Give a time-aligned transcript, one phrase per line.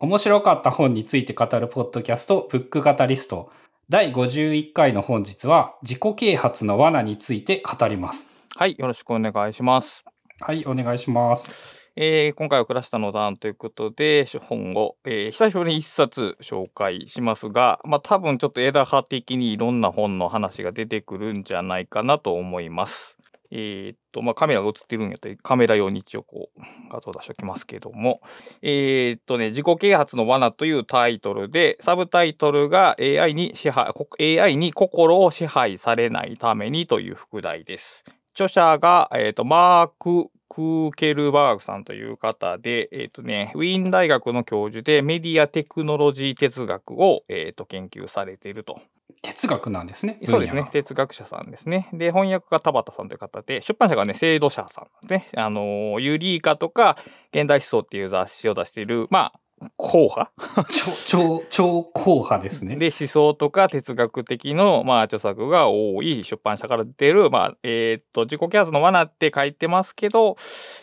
[0.00, 3.50] 面白かった本について語るポッドキャスト、ブック語リスト。
[3.88, 8.30] 第51回の本日は、自己啓発の罠について語ります。
[8.54, 10.04] はい、よろしくお願いします。
[10.40, 11.90] はい、お願いします。
[11.96, 23.17] えー今回は倉下の段ということで、本を、えー久しぶりに一冊紹介しますが、まあ多分ちょっと枝葉的にいろんな本の話が出てくるんじゃないかなと思います。
[23.50, 26.60] えーっと、まあカメラが映ってるんやったらカメラ用に一応こう
[26.90, 28.20] 画像出しておきますけども、
[28.62, 33.92] えーっとね、自己啓発の罠というタイトルで、サブタイトルが AI に支配、
[34.40, 38.04] AI に心を支配されないためにという副題です。
[38.32, 48.80] 著者が、えー、とマーク・クーケルバーグさんという方で、えーとね、ウィーン大学の教授でメディアテクノロジー哲学を、えー、と研究されていると。
[49.22, 50.18] 哲学なんですね。
[50.24, 50.68] そうですね。
[50.70, 51.88] 哲学者さんですね。
[51.92, 55.42] で翻訳が田畑さんという方で出版社がね制度者さんですね。
[55.42, 56.96] あのーユリーカとか
[57.32, 59.40] 現代思想っていう雑誌を出しているまあ
[59.76, 60.30] 硬派
[60.70, 62.76] 超、超、超硬派ですね。
[62.76, 70.36] で思想とか哲学的の、まあ、著作が多い出版社から出てる、まあえーっと自己啓発の罠って書いてますけど、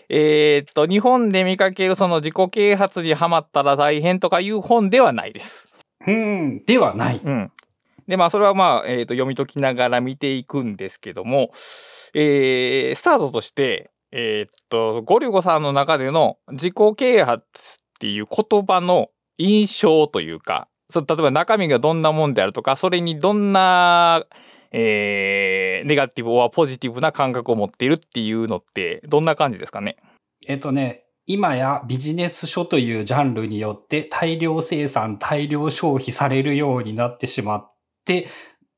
[0.09, 5.67] えーっと日本で見かけるその自己啓発にはまったら大変とかいう本ではないです。
[6.07, 7.21] うん、ではない。
[7.23, 7.51] うん、
[8.07, 11.51] でまあそれはまあ、えっと読み解きながら見ていくんですけども、
[12.13, 17.43] えースタートとして、えーっとゴリゴさんの中での自己啓発っ
[17.99, 24.25] ていう言葉の印象というかそ例えば中身がどんなもんであるとかそれにどんな、
[24.71, 29.97] えーネガティブはポジティブな感覚を持っているっていうのってどんな感じですかね？
[30.47, 37.74] えっとね、今やビジネス書というジャンルによって大量生産、大量消費されるようになってしまって、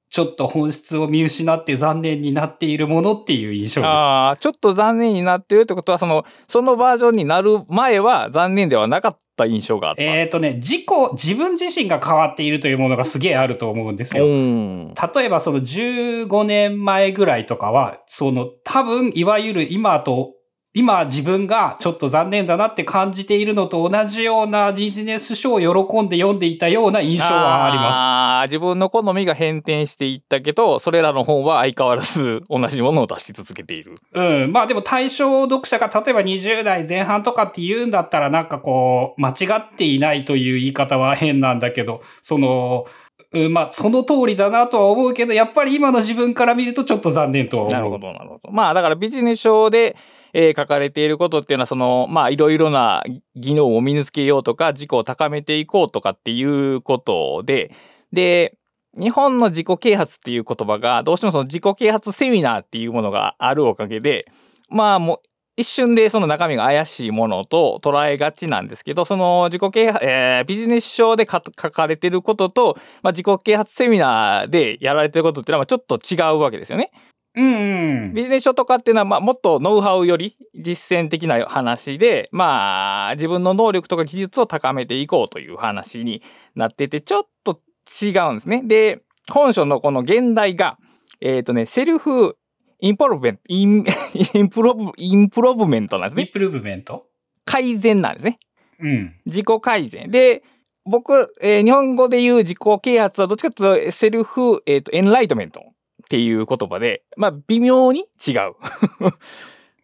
[0.09, 3.89] ちょっと本質を見失って残念になっているものっていう印象です。
[3.89, 10.02] あーちょっと残念になってるってことはそのそのバージョンになる前は残念ではなかった印象があった。
[10.02, 14.25] えっとね、自己、自分自身が変わっているというものがすげえあると思うんですよ。
[14.25, 20.36] うん例えばその15年前ぐらいとかは、その多分いわゆる今と、
[20.73, 27.98] 今自分がちょっと残念だなって感じているのと同じようなビジネス書を喜んで読んでいたような印象はあります。
[27.98, 33.95] あー自分の好みが変転していったけどそれらの本は相変わらず同じものを出し続けている。
[34.14, 34.52] うん。
[34.52, 42.86] まあでも対象読者が例えば20代前半とかって言うんだったらなんかこう、間違っていないという言い方は変なんだけど、その、
[43.34, 47.73] うん、まあその通りだなとは思うけど、やっぱり今の自分から見るとちょっと残念とは思う。
[47.73, 48.52] なるほどなるほど。
[48.52, 49.95] まあだからビジネス書で、
[50.33, 53.04] えー書かれていることっていうのはそのまあいろいろな
[53.36, 57.73] 技能を身につけようとか自己を高めていこうとかっていうことで
[58.11, 58.58] で
[58.98, 64.26] 日本の自己啓発っていう言葉がどうしてもその自己啓発セミナーっていうものがあるおかげで
[64.70, 65.20] まあもう
[65.60, 76.92] 一瞬でその中身が怪しいものと捉えがちなんですけどその自己啓発、えービジネス書で書かれてることと、まあ、自己啓発セミナーでやられてることっていうのはちょっと違うわけですよね。
[77.37, 78.14] うんうん。
[78.15, 86.23] ビジネス書とかっていうのは、まあ、もっとノウハウより実践的な話で、まあ、自分の能力とか技術を高めていこうという話に
[86.55, 87.61] なってて、ちょっと
[88.02, 88.64] 違うんですね。
[88.65, 90.77] で、本書のこの原題が、
[91.21, 96.23] えっ、とね、 self improvement、im improve、improvement なんですね。
[96.23, 97.05] improvement？
[97.45, 98.39] 改善なんですね。
[98.80, 99.15] うん。
[99.25, 100.09] 自己改善。
[100.09, 100.43] で、
[100.86, 105.61] 僕、えー日本語で言う自己啓発はどっちかというと、 self、えっ、と、 enlightenment
[106.07, 108.55] っていう言葉で、まあ、微妙に違う。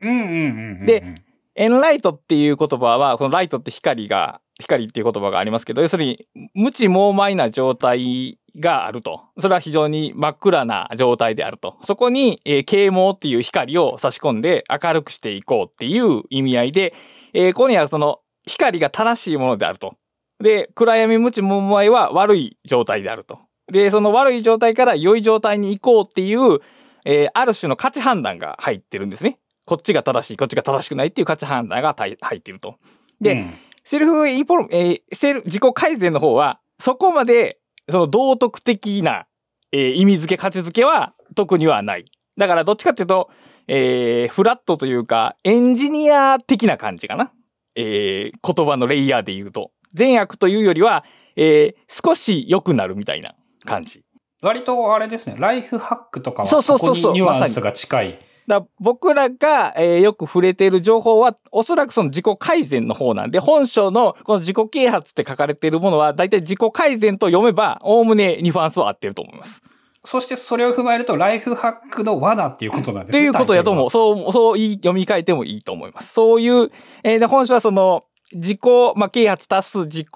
[0.01, 0.85] うんうんうんうん。
[0.85, 1.21] で、
[1.55, 9.21] enlight っていう言葉は、この light って光が、光っていう言葉がありますけど、要するに無知猛昧な状態があると。
[9.37, 11.75] それは非常に真っ暗な状態であると。
[11.83, 16.93] そこに、えー啓蒙っていう光を差し込んで明るくしていこうっていう意味合いで、
[17.33, 19.95] えーここにはその光が正しいものであると。
[20.39, 23.39] で、暗闇無知猛昧は悪い状態であると。
[23.73, 26.59] で、その悪い状態から良い状態に行こうっていう、
[27.05, 29.39] えーある種の価値判断が入ってるんですね。
[29.65, 32.75] こっちが正しい、こっちが正しくないっていう価値判断が入っていると。
[33.19, 33.53] でうん
[33.85, 37.59] セルフインポロ、えーセル、自己改善の方は、そこまで、
[37.89, 39.25] その道徳的な、
[39.73, 42.05] えー意味付け、価値付けは特にはない。
[42.37, 43.29] だから、どっちかっていうと、
[43.67, 47.31] えーフラットというか、エンジニア的な感じかな。
[47.75, 49.71] えー言葉のレイヤーで言うと。
[49.93, 51.03] 善悪というよりは、
[51.35, 53.35] えー少し良くなるみたいな
[53.65, 54.03] 感じ。
[54.41, 58.19] 割とあれですね、ライフハックとかはそそうこそうそうそうにニュアンスが近い。
[58.45, 69.61] だ僕らが、えーよく触れている情報はおそらくその自己改善の方なんで本書のこの自己啓発って書かれているものは大体自己改善と読めばおおむねニュアンスは合ってると思います。
[70.05, 73.19] そしてそれを踏まえると、ライフハックの罠っていうことなんですね。
[73.19, 73.89] っていうことやと思う。
[73.89, 76.11] そう、そう読み替えてもいいと思います。
[76.11, 76.71] そういう、
[77.03, 78.59] えーで本書はその自己、
[78.95, 80.07] まあ、啓発足す自己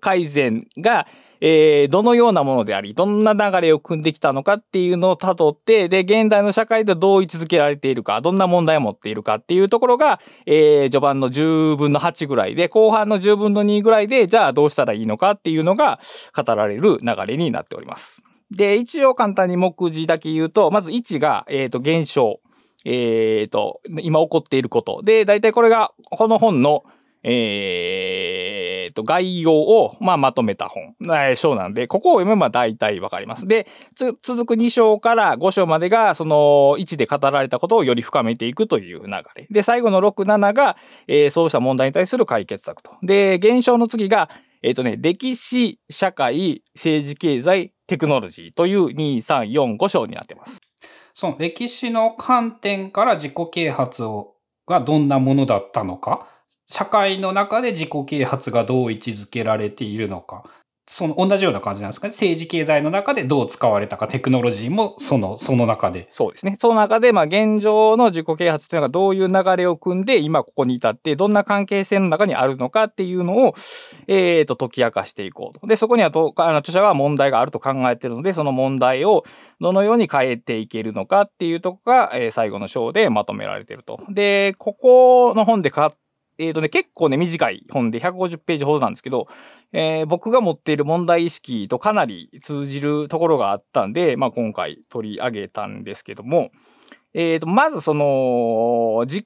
[0.00, 1.06] 改善が、
[1.40, 16.00] えー、どのようなものであり、どんな流れを組んできたのかっていうのを辿って、で、現代の社会でどう位置づけられているか、どんな問題を持っているかっていうところが、えー、序盤の10分の8ぐらいで、後半の10分の2ぐらいで、じゃあどうしたらいいのかっていうのが
[16.34, 18.22] 語られる流れになっております。
[18.50, 22.40] で、一応簡単に目次だけ言うと、まず1が、えっ、ー、と、現象。
[22.84, 25.02] えっ、ー、と、今起こっていること。
[25.02, 26.84] で、大体これが、この本の、
[27.22, 33.46] えー、と、概要を、まあ、まとめた本、えー、章なんで、ここを読めば大体わかります。
[33.46, 33.66] で、
[34.22, 39.46] 続く2章から5章までが、その1で語られたことをより深めていくという流れ。
[39.50, 40.76] で、最後の6、7が、
[41.06, 42.92] えー、そうした問題に対する解決策と。
[43.02, 44.28] で、現象の次が、
[44.62, 50.58] えっ、ー、とね、歴史、社会、政治、経済、テクノロジーという2、3、4、5章になってます。
[51.14, 54.34] その歴史の観点から自己啓発を
[54.68, 56.28] がどんなものだったのか
[56.68, 60.44] 社会の中で自己啓発がどう位置づけられているのか。
[60.90, 62.12] その同じような感じなんですかね。
[62.12, 66.08] 政治経済の中でどう使われたか、テクノロジーもその、その中で。
[66.10, 66.56] そうですね。
[66.58, 73.54] その中で、まあ現状の自己啓発っていうのがどういう流れを組んで、今ここに至って、どんな関係性の中にあるのかっていうのを、
[74.06, 75.66] えっ、ー、と、解き明かしていこうと。
[75.66, 79.24] で、そこにはと、あの、著者は問題があると考えているので、その問題を
[79.60, 84.00] どのように変えていけるのかっていうとこが、えー、最後の章でまとめられていると。
[84.08, 85.92] で、ここの本でか
[86.38, 89.26] えっ、ー、とね、結構ね、短い本で150ページほどなんですけど、
[89.72, 96.50] えー、僕が持っている問題意識とかなり通じるところがあったんで、まあ、今回取り上げたんですけども、
[97.12, 99.24] えっ、ー、と、まずその、自己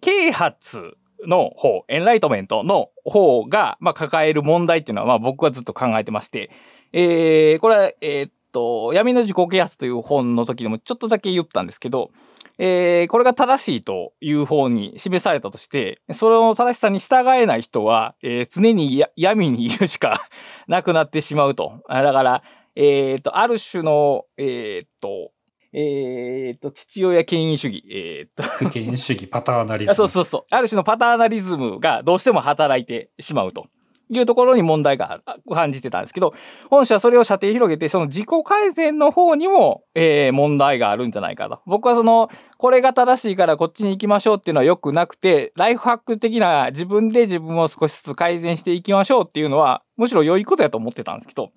[0.00, 0.96] 啓発
[1.26, 6.50] の方、エンライトメントの方が、まあ、抱える問題っていうのは、まあ、僕はずっと考えてまして、
[6.92, 12.10] えー、これは、えー、と、闇の自己啓発という本の時でもちょっとだけ言ったんですけど、
[12.58, 20.28] えー、これが正しいという方に示されたとして、その正しさに従えない人は、えー、常に闇にいるしか
[20.66, 21.84] なくなってしまうと。
[21.88, 22.42] だから、
[22.74, 25.30] えっ、ー、と、ある種の、えっ、と、
[25.72, 27.82] えっ、と、父親権威主義。
[27.90, 28.70] えっ、と。
[28.70, 29.94] 権威主義、パターナリズム。
[29.94, 30.44] そうそうそう。
[30.50, 33.66] ある種のパターナリズムがどうしても働いてしまうと。
[34.10, 35.20] いうところに問題が
[35.52, 36.34] 感じてたんですけど、
[36.70, 41.60] 本社はそれを射程広げて、その自己改善の方にも、えー、問題があるんじゃないかと。
[41.66, 51.50] 僕はその、これが正しいからこっちに行きましょうっていうのは良くなくて、ライフハック的な自分で自分を少しずつ改善していきましょうっていうのは、むしろ良いことやと思ってたんですけど、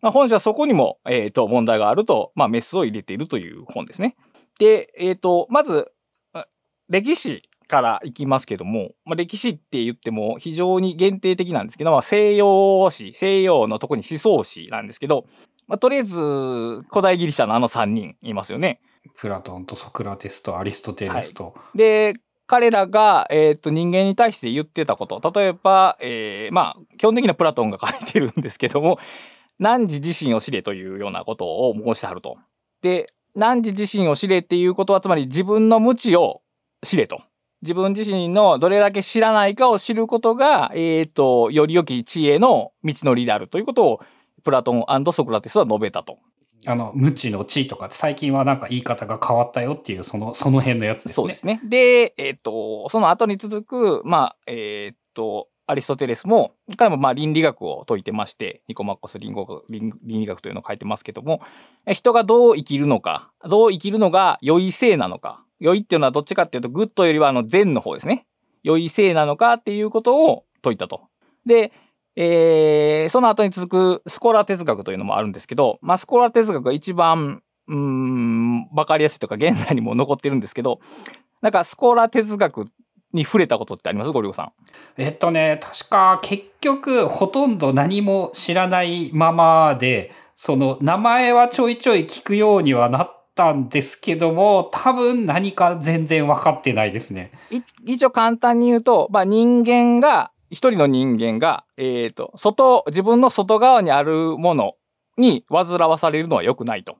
[0.00, 4.16] まあ、本社はそこにも、えっ、ー、と、問題があると、まあ、メスを入れているという本ですね。
[4.58, 5.90] で、えっ、ー、と、まず、
[6.88, 7.42] 歴史
[7.74, 15.26] からいきますけども、まあ、歴史って言っても非常に限定的なんですけど、まあ、西洋史、西洋のとこに思想史なんですけど、
[15.66, 18.80] まあ、とりあえず古代ギリシャのあの3人いますよね。
[19.16, 21.46] プラトンとソクラテスとアリストテレスと。
[21.46, 22.14] はい、で、
[22.46, 29.00] 彼らが、えー、と人間に対して言ってたこと、例えば、えー、まあ、基本的にはプラトンが書いてるんですけども、
[29.58, 32.36] 汝自身を知れというようなことを申してはると。
[32.82, 36.42] で、汝自身を知れっていうことは、つまり自分の無知を
[36.84, 37.22] 知れと。
[37.64, 44.00] 自分自身のどれだけ知らないかを知ることが、えっ、ー、と、より良き知恵の道のりであるということを、
[44.42, 46.18] プラトンソクラテスは述べたと。
[46.66, 51.14] あの、無知の知とか最近はなんか言い方が変わったよっていう、その、その辺のやつですね。
[51.14, 51.60] そうですね。
[51.64, 59.34] で、えっ、ー、と、その後に続く、まあ、えっ、ー、と、アリストテレスも、彼もまあ倫理学を説いてまして、ニコマッコス倫
[60.04, 61.40] 理学というのを書いてますけども、
[61.90, 68.26] 人がどう生きるのか、どう生きるのが良い生なのか、良いっていうのはどっちかっていうと、 good よりはあの善の方ですね。
[68.62, 71.02] 良い生なのかっていうことを説いたと。
[71.46, 71.72] で、
[72.16, 80.80] えー、その後に続くスコラ哲学というのもあるんですけど、まあ、スコラ哲学が一番、うん、わかりやすいとか、現代にも残ってるんですけど、
[81.42, 82.66] なんかスコラ哲学
[83.12, 84.10] に触れたことってあります？
[84.10, 84.52] ゴリゴさん。
[84.96, 97.32] えっとね、確か結局ほとんど何も知らないままで、その名前はちょいちょい聞くようにはなったんですけども、多分何か全然分かってないですね。
[97.84, 104.74] 一応簡単に言うと、まあ人間が、一人の人間が、えっ、ー、と、外、自分の外側にあるもの
[105.16, 106.96] に煩わされるのは良くないと。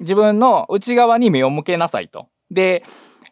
[0.00, 2.28] 自分の内側に目を向けなさいと。
[2.50, 2.82] で、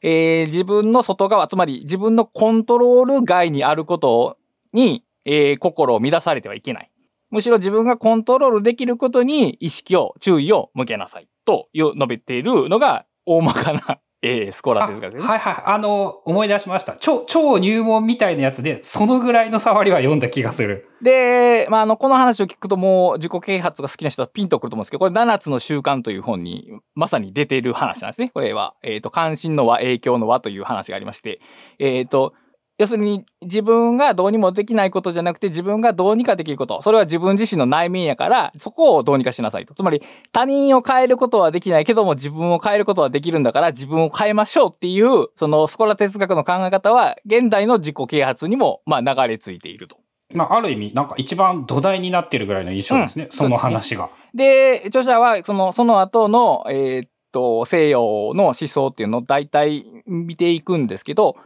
[0.03, 4.37] えー、自分の外側、つまり自分のコントロール外にあること
[4.73, 6.91] に、えー、心を乱されてはいけない。
[7.33, 11.29] むしろ自分がコントロールできることに意識を、注意を向けなさい。
[11.45, 15.29] と述べているのが、大まかな、えー、スコラ哲学です、ね。
[15.29, 15.55] はいはい。
[15.67, 16.97] あの、思い出しました。
[16.97, 20.89] 超、超入門みたいなやつで、そのぐらいの触りは読んだ気がする。
[21.03, 28.29] で、まあ、あの、この話を聞くともう、自己啓発が好きな人はピンとくると思うんですけど、これ、7つの習慣という本に、まさに出ている話なんですね。
[28.29, 31.41] これは、えっ、ー、と、関心の輪、影響の輪という話がありまして、
[31.81, 32.35] えっ、ー、と、
[32.83, 36.83] 要するに自分がどうにもできないことじゃなくて自分がどうにかできること。
[36.83, 39.75] それは自分自身の内面やから、そこをどうにかしなさいと。
[39.75, 49.97] つまり他人を変えることはできないけども自分を変えることはできるんだから自分を変えましょうっていう、そのスコラ哲学の考え方は現代の自己啓発にもまあ流れ着いていると。
[50.35, 53.27] まあ、ある意味、なんか一番土台になってるぐらいの印象ですね。
[53.27, 54.11] うんその話が。
[54.35, 61.37] で、著者はその、その後の、えーっと、西洋の思想っていうのを大体見ていくんですけど、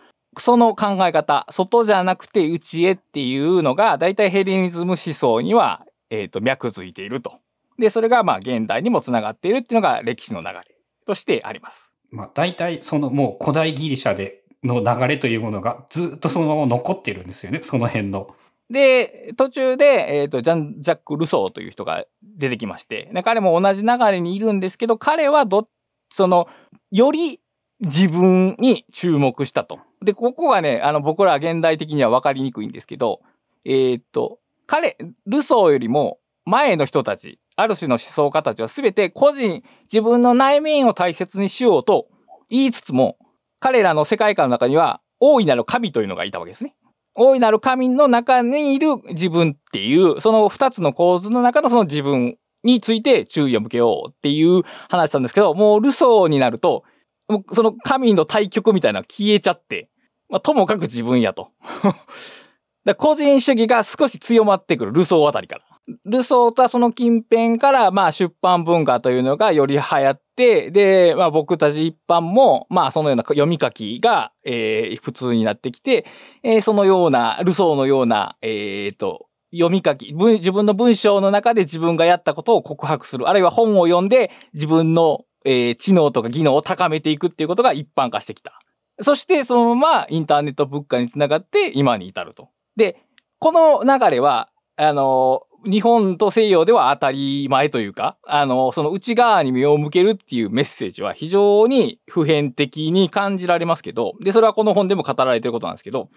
[0.40, 7.40] その考え方、外じゃなくて内へっていうのが、大体ヘレニズム思想には、えーっと、脈づいていると。
[7.78, 10.62] で、それがまあ現代にもつながっているっていうのが歴史の流れ
[11.06, 11.92] としてあります。
[12.10, 17.60] まあ、大体、そのもう古代ギリシャでの流れというものがずっとそのまま残ってるんですよね。
[17.62, 18.34] その辺の。
[18.70, 25.68] で、途中で、えっ、と、ジャン・ジャック・ルソーという人が出てきまして、で彼も同じ流れにいるんですけど、彼はど、
[26.10, 26.48] その、
[26.90, 27.40] より
[27.80, 29.78] 自分に注目したと。
[30.02, 33.20] で、ここがね、あの、僕ら現代的には分かりにくいんですけど、
[33.64, 42.08] えっ、と、彼、ルソーよりも前の人たち、ある種の思想家たちは全て個人、自分の内面を大切にしようと
[42.50, 43.16] 言いつつも、
[43.60, 46.76] 彼らの世界観の中には大いなる神というのがいたわけですね。
[47.14, 56.84] 大いなる神の中にいる自分っていう、その二つの構図の中のその自分について注意を向けようっていう話なんですけど、もうルソーになると、
[57.28, 59.88] もうその神の対極みたいなの消えちゃって、
[60.28, 61.50] まあ、ともかく自分やと。
[62.84, 65.62] だ個人主義が少し強まってくる、ルソーあたりから。
[66.04, 76.06] ルソーとはその近辺から、まあ出版文化というのがより流行って、で、まあ僕たち一般も、まあそのような読み書きが、えー普通になってきて、
[76.42, 88.60] えーそのような、ルソーのような、えーと、読み書き、自分の文章の中で自分がやったことを告白する、あるいは本を読んで自分の、えー知能とか技能を高めていくっていうことが一般化してきた。
[89.00, 92.48] そしてそのままインターネット物価につながって今に至ると。
[92.76, 93.02] で、
[93.38, 106.08] この流れは、あの、日本と西洋では当たり前というか、あの、その内側に目を向けるっていうメッセージは非常に普遍的に感じられますけど、で、それはこの本でも語られてることなんですけど、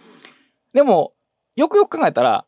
[0.73, 1.13] でも、
[1.55, 2.45] よくよく考えたら、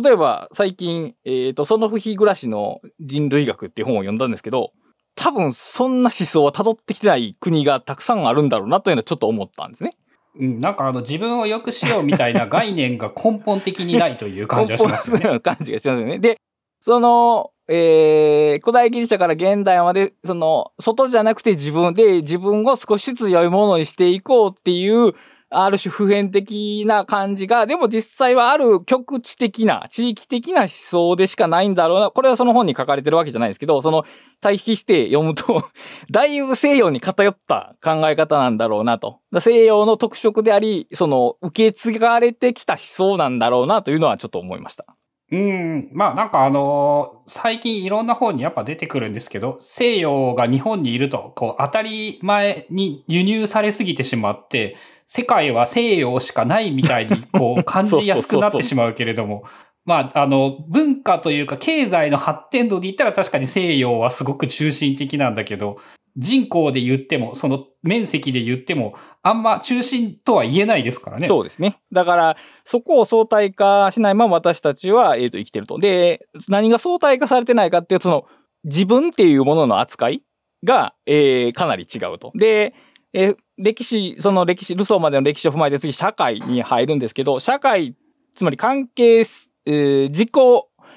[0.00, 4.72] 例えば最近、えっ、と、その日暮らしの人類学っていう本を読んだんですけど、
[5.14, 9.90] 多分そんな思想は辿ってきてない国がたくさんあるんだろうなというのはちょっと思ったんですね。
[10.38, 15.40] うん、なんかあの自分を良くしようみたいな概念が根本的にないという感じがしますよね。
[15.40, 16.18] 感じがしますよね。
[16.18, 16.38] で、
[16.80, 25.14] その、えー、古代ギリシャから現代まで、その、外じゃなくて自分で自分を少しずつ良いものにしていこうっていう、
[25.52, 32.10] ある種普遍的な感じが、でも実際はある局地的な、地域的な思想でしかないんだろうな。
[32.10, 34.04] これはその本に書かれてるわけじゃないですけど、その
[34.40, 35.64] 対比して読むと、
[36.10, 39.20] だいぶ西洋に偏った考え方なんだろうなと。
[39.38, 44.86] 西洋の特色であり、その受け継がれてきた思想なんだろうなというのはちょっと思いました。
[45.32, 45.88] うん。
[45.92, 59.44] まあなんかあのー最近いろんな本にやっぱ出てくるんですけど、西洋が日本にいると、こう当たり前に輸入されすぎてしまって、世界は西洋しかないみたいに こう感じやすくなってしまうけれども、
[59.86, 65.78] まああの文化というか経済の発展度で言ったら確かに西洋はすごく中心的なんだけど、
[66.16, 71.26] 人口で言っても、その面積で言っても、あんま中心とは言えないですからね。
[71.26, 71.80] そうですね。
[71.92, 75.78] だから、そこを相対化しないまま私たちは、えっ、と、生きてると。
[75.78, 78.26] で、何が相対化されてないかっていうと、その、
[78.64, 80.22] 自分っていうものの扱い
[80.64, 82.32] が、えーかなり違うと。
[82.34, 82.74] で、
[83.12, 87.94] えー歴史、その歴史、ルソーまでの歴史を踏まえて次、社会に入るんですけど、社会、
[88.34, 90.30] つまり関係、えー自己、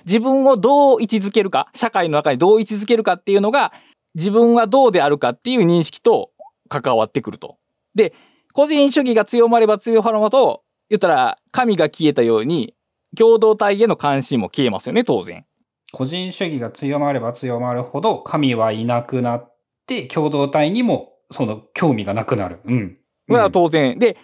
[0.06, 3.74] 自分をどう位置づけるか、社会の中にどう位置づけるかっていうのが、
[4.16, 6.32] 自分はどうであるかっていう認識と
[6.70, 7.58] 関わってくると。
[7.94, 8.14] で、
[8.54, 12.74] 個人主義が強まれば強まるほど、言ったら神が消えたように、
[13.18, 15.46] 共同体への関心も消えますよね、当然。
[15.92, 19.54] 個人主義が強まれば強まるほど神はいなくなっ
[19.86, 22.60] て共同体にもその興味がなくなる。
[22.66, 22.98] うん。
[23.28, 23.98] これは当然。
[23.98, 24.18] で、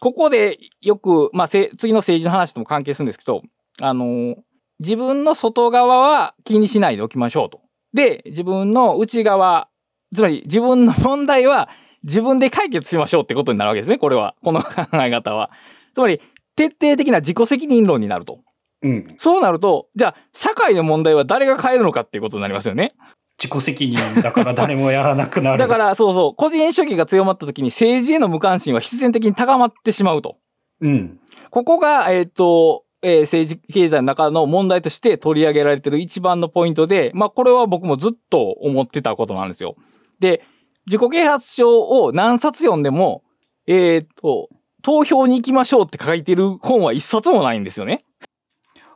[0.00, 3.42] ここでよく、まあ、せ次の政治の話とも関係するんですけど、
[3.80, 4.36] あのー
[4.80, 7.60] 自分の外側は気にしないでおきましょうと。
[7.92, 9.68] で、自分の内側、
[10.14, 11.68] つまり自分の問題は
[12.04, 14.34] 自分で解決しましょうってことになるわけですね、これは。
[14.42, 15.50] この考え方は。
[15.94, 16.20] つまり、
[16.56, 18.40] 徹底的な自己責任論になると。
[18.82, 19.14] うん。
[19.18, 22.92] そうなると、じゃあ、社会の問題は誰が変えるのかっていうことになりますよね。
[23.38, 25.58] 自己責任だから誰もやらなくなる。
[25.62, 30.36] だから、そうそう、個人主義が強まった時に政治への無関心は必然的に高まってしまうと。
[30.80, 31.18] うん。
[31.50, 39.76] ここが、えっ、と、えー政治経済の中の問題として取り上げられてる一番のポイントで、まあこれは僕もずっと思ってたことなんですよ。
[40.20, 40.42] で、
[40.86, 43.22] 自己啓発書を何冊読んでも、
[43.66, 44.48] えっ、と、
[44.82, 47.98] 投票に行きましょうって書いてる本は一冊もないんですよね。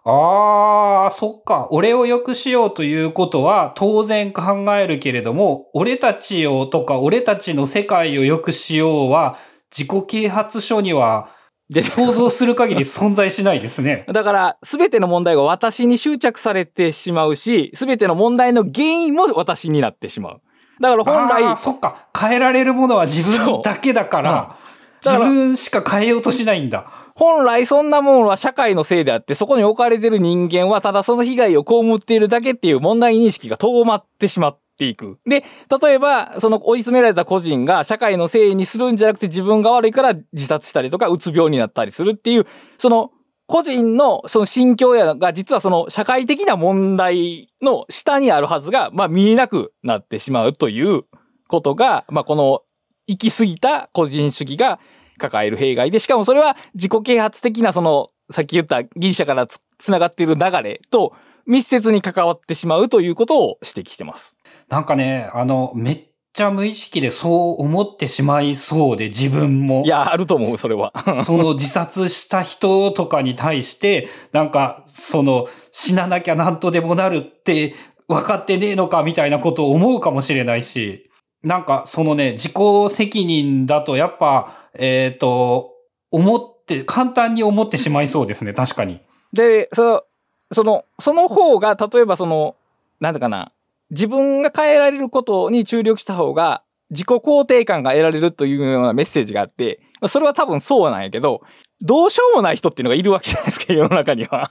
[0.05, 1.69] ああ、そっか。
[1.71, 9.37] 俺を良くしようということは当然考えるけれども、俺たちをとか俺たちの世界を良くしようは
[9.71, 11.29] 自己啓発書には
[11.73, 14.05] で想像する限り存在しないですね。
[14.12, 20.41] だから、すべての問題が私に執着されてしまうし、すべての問題の原因も私になってしまう。
[20.81, 22.09] だから本来、そっか。
[22.19, 24.57] 変えられるものは自分だけだから、
[25.05, 26.87] 自分しか変えようとしないんだ。
[27.14, 35.19] 本来そんなものは社会のせいであって、そこに置かれてる人間はただその被害を被っているだけっていう問題認識が遠まってしまっていく。
[35.26, 35.45] で、
[35.83, 42.47] 例えば、その追い詰められた個人が社会のせいにするんじゃなくて自分が悪いから自殺したりとか、うつ病になったりするっていう、
[42.79, 43.12] その
[43.47, 51.02] 個人のその心境やが実はその社会的な問題の下にあるはずが、まあ見えなくなってしまうという
[51.49, 52.62] ことが、まあこの
[53.07, 54.81] 行き過ぎた個人主義が
[55.19, 61.12] 抱える弊害で、しかもそれは自己啓発的なその、さっき言ったギリシャからつ繋がっている流れと
[61.45, 64.32] 密接に関わってしまうということを指摘してます。
[64.73, 66.02] なんかね、あの、めっ
[66.33, 69.83] ちゃ無意識でそう思ってしまいそうで、自分も。
[69.85, 70.95] いや、あると思う、それは。
[71.26, 77.75] その自殺した人とかに対して、なんか、その、死ななきゃなんとでもなるって
[78.09, 81.11] 分かってねえのかみたいなことを思うかもしれないし、
[81.43, 82.52] なんか、そのね、自己
[82.88, 85.75] 責任だとやっぱ、えっ、と、
[86.11, 89.02] 思って、簡単に思ってしまいそうですね、確かに。
[89.35, 90.07] で、そ
[90.50, 92.57] その、その方が、例えばその、
[93.00, 93.52] なんだかな、
[93.93, 101.43] 自分が変えられることに注力した方が、自己肯定感が得られるというようなメッセージがあって、まあそれは多分そうなんやけど、
[101.81, 104.51] どうしようもない人っていうのがいるわけじゃないですか、世の中には。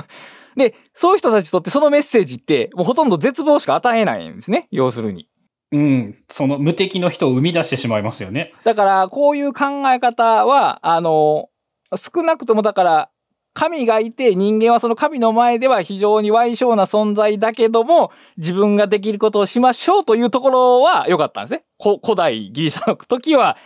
[0.56, 5.28] で、そういう人たちにとってそのメッセージって、もうほとんど絶望しか与えないんですね、要するに。
[5.72, 6.18] うん。
[6.28, 8.52] その無敵の人を生み出してしまいますよね。
[8.64, 11.48] だから、こういう考え方は、あの、
[11.96, 13.10] 少なくともだから、
[13.54, 21.64] 神がいて人間はその神の前では非常に歪小な存在だけども、自分ができることをしましょうというところは良かったんですね。
[21.80, 23.56] 古代ギリシャの時は、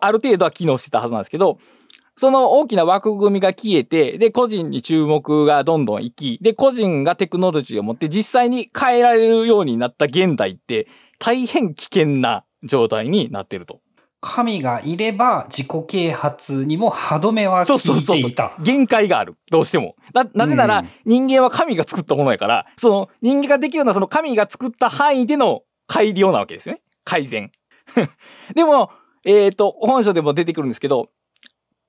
[0.00, 1.58] ある程度は機能してたはずなんですけど、
[2.16, 10.86] その大きな枠組みが消えて、で、個人に注目がどんどん行き、で、個人がテクノロジーを持って実際に変えられるようになった現代って、
[11.18, 13.80] 大変危険な状態になってると。
[14.26, 18.56] 神がいれば自己啓発にも歯止めは効そうそうそうそういていた。
[18.58, 19.34] 限界がある。
[19.50, 19.96] どうしても。
[20.14, 26.80] な、なぜなら、うん人間は神が作ったものやから、その人間ができるのはその神が作った範囲での改良なわけですよね。
[27.04, 27.52] 改善。
[28.56, 28.90] でも、
[29.26, 31.10] えっ、と、本書でも出てくるんですけど、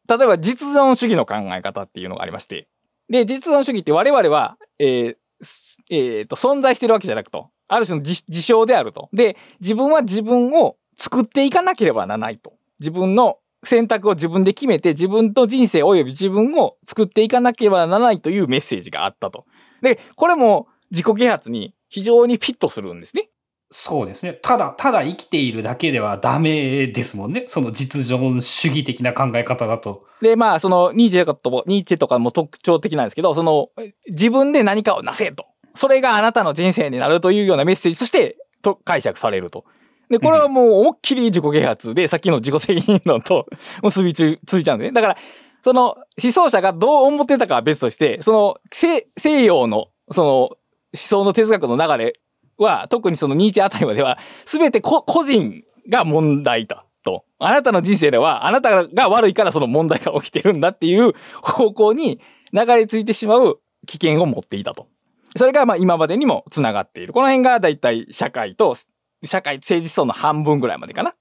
[0.10, 2.68] 例えば実存主義の考え方っていうのがありまして、
[3.10, 7.50] で、実存主義って我々は、えーすえーと、存在してるわけじゃなくと。
[7.68, 9.10] ある種の事事象であると。
[9.14, 12.54] で、自分は自分を作っていかなければならないと。
[12.80, 19.46] 自分の選択を自分で決めて自分と人生及び自分を作っていかなければならないというメッセージがあったと。
[19.82, 23.30] で、これも自己啓発に非常にフィットするんですね。
[23.72, 24.34] そうですね。
[24.34, 27.46] ただ、ただ生きているだけではダメですもんね。
[27.48, 30.06] その実存主義的な考え方だと。
[30.22, 33.70] で、まあ、その、ニーチェとニーチェとかも特徴的なんですけど、その、
[34.08, 35.48] 自分で何かをなせと。
[35.74, 39.66] それがあなたの人生になるというようなメッセージとして、と解釈されると。
[40.10, 43.48] で、これはもう思いっきり自己啓発で、さっきの自己責任論と
[43.84, 44.92] 結びつついちゃうんでね。
[44.92, 45.18] だから、
[45.64, 50.58] その思想者がどう思ってたかは別として、その西西洋のその思
[50.94, 52.14] 想の哲学の流れ
[52.58, 57.26] は、特にそのニーチェあたりまでは、すべて個個人が問題だと。
[57.40, 62.22] あなたの人生では、あなたが悪いからその問題が起きてるんだっていう 方向に
[62.54, 64.88] 流れ着いてしまう危険を持っていたと。
[65.36, 67.14] それがまあ今までにも繋がっている。
[67.14, 68.76] この辺がだいたい社会と、
[69.26, 71.16] 社会、政治思想の半分ぐらいまでかな。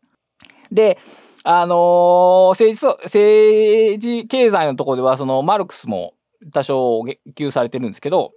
[0.70, 0.98] で、
[1.42, 6.14] あのー政治思想、政治経済のところでは、そのマルクスも
[6.52, 8.32] 多少言及されてるんですけど、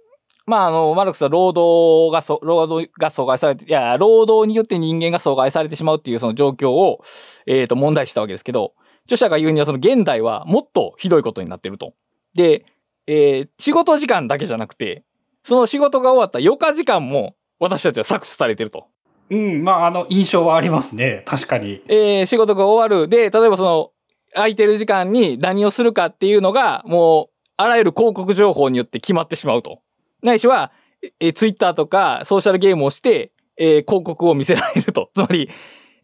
[0.46, 7.02] まあ、あの、マルクスは労働が、労働が阻害されて、いや、労働によって人間が阻害されてしまうっていうその状況を、
[7.46, 8.72] えっ、と、問題視したわけですけど、
[9.04, 11.94] 著者が言うにはその現代はもっとひどいことになってると。
[12.34, 12.64] で、
[13.06, 15.02] えー仕事時間だけじゃなくて、
[15.42, 18.86] その仕事が終わった余暇時間も私たちは搾取されてると。
[19.30, 21.22] うん、まあ、あの、印象はありますね。
[21.26, 21.82] 確かに。
[21.88, 23.08] えー仕事が終わる。
[23.08, 23.90] で、例えばその、
[24.34, 29.80] 空いてる時間に何をするかっていうのが、もう、あらゆる広告情報によって決まってしまうと。
[30.22, 30.72] ないしは、
[31.20, 35.10] えー、ツイッターとかソーシャルゲームをして、えー広告を見せられると。
[35.14, 35.50] つまり、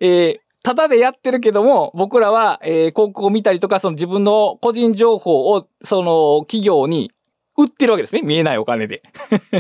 [0.01, 7.13] えーただでやってるけども、僕らは、えー広告を見たりとか、その自分の個人情報を、その企業に
[7.59, 8.23] 売ってるわけですね。
[8.23, 9.03] 見えないお金で。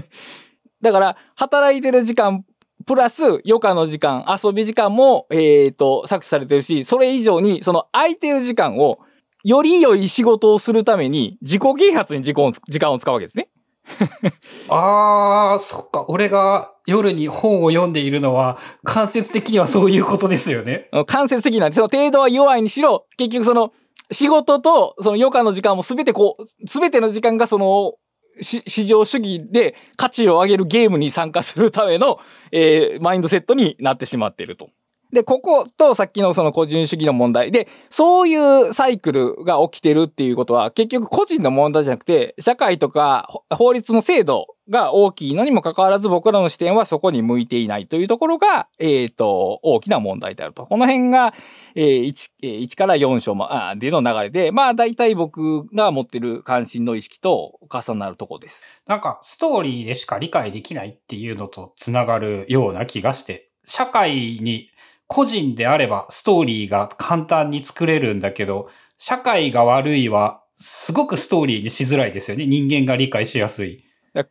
[0.80, 2.44] だから、働いてる時間、
[2.86, 8.98] プラス余暇の時間、遊び時間も、えっ、と、搾取されてるし、それ以上に、その空いてる時間を
[9.44, 13.48] より良い仕事をするために自己啓発に時間を時間を使うわけですね。
[14.70, 16.06] ああ、そっか。
[16.08, 20.88] 俺が夜に本を読んでいるのは、間接的にはそういうことですよね。
[21.06, 23.72] 間接的なんで、その程度は弱いにしろ、結局その、
[24.10, 27.94] 仕事とその余暇の時間もすべてこう、すべての時間がその、
[28.40, 32.18] 市場主義で価値を上げるゲームに参加するための、
[32.52, 34.70] えー、マインドセットになってしまっていると。
[35.12, 38.34] で、こことさっきのその個人主義の問題で、そうい
[38.68, 50.66] うサイクルが起きてるっていうことは、結局個人の問題じゃなくて、社会とか法律の制度が大きいのにもかかわらず僕らの視点はそこに向いていないというところが、えっ、ー、と、大きな問題であると。
[50.66, 51.34] この辺が、
[51.74, 58.82] えー、1, 1から4章までの流れで、まあ大体僕が持ってる関心の意識と重なるとこです。
[58.86, 64.68] なんかストーリーでしか理解できないっていうのとつながるような気がして、社会に
[65.06, 72.46] 個人であればストーリーが簡単に作れるんだけど、社会が悪いはすごくストーリーにしづらいですよね。
[72.46, 73.83] 人間が理解しやすい。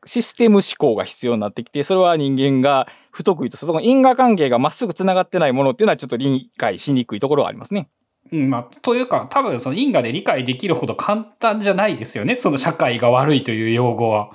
[0.05, 7.89] システム思考が必要になってきて、それは人間が不得意と、その因果関係がまっすぐ繋がってないものっていうのはちょっと理解しにくいところはありますね。
[8.31, 12.35] うん、まあ、というか、多分その因果で理解できるほど簡単じゃないですよね。
[12.35, 14.31] その社会が悪いという用語は。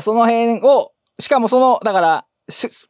[0.00, 2.26] その辺を、しかもその、だから、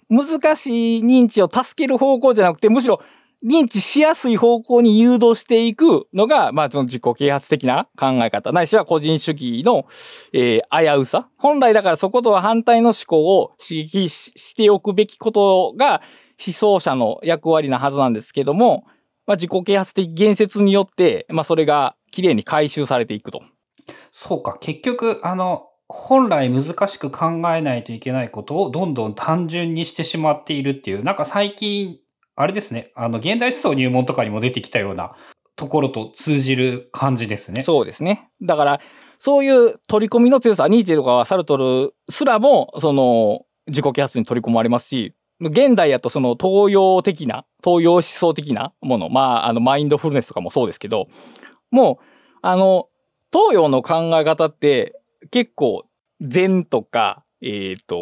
[0.09, 3.03] 難しい認知を助ける方向じゃなくて、むしろ
[3.45, 9.87] 認知しやすい方向に誘導していくのが、まあ、その自己啓発的な考え方、ないしは個人主義の、
[10.33, 11.29] えー、危うさ。
[11.37, 16.03] 本来だからそことは反対の思考を刺激しておくべきことが
[16.45, 18.85] 思想者の役割なはずなんですけども、
[19.27, 23.43] まあ、自己啓発的言説によって、まあ、それがきれいに回収されていくと。
[24.11, 24.59] そうか。
[24.61, 31.99] 結局、あの、本来難しく考えないといけないことをどんどん単純にしてしまっているっていう、なんか最近、
[32.35, 35.15] あれですね、あの、現代思想入門とかにも出てきたような
[35.57, 37.63] ところと通じる感じですね。
[37.63, 38.31] そうですね。
[38.41, 38.81] だから、
[39.19, 51.09] そういう取り込みの強さ、ニーチェとかサルトルすらも、その、自己啓発に取り込まれますし、現代やとその東洋的な、東洋思想的なもの、まあ、あの、マインドフルネスとかもそうですけど、
[51.71, 52.05] もう、
[52.43, 52.89] あの、
[53.33, 55.85] 東洋の考え方って、結構、
[56.21, 57.97] 禅とか、えっ、ー、と、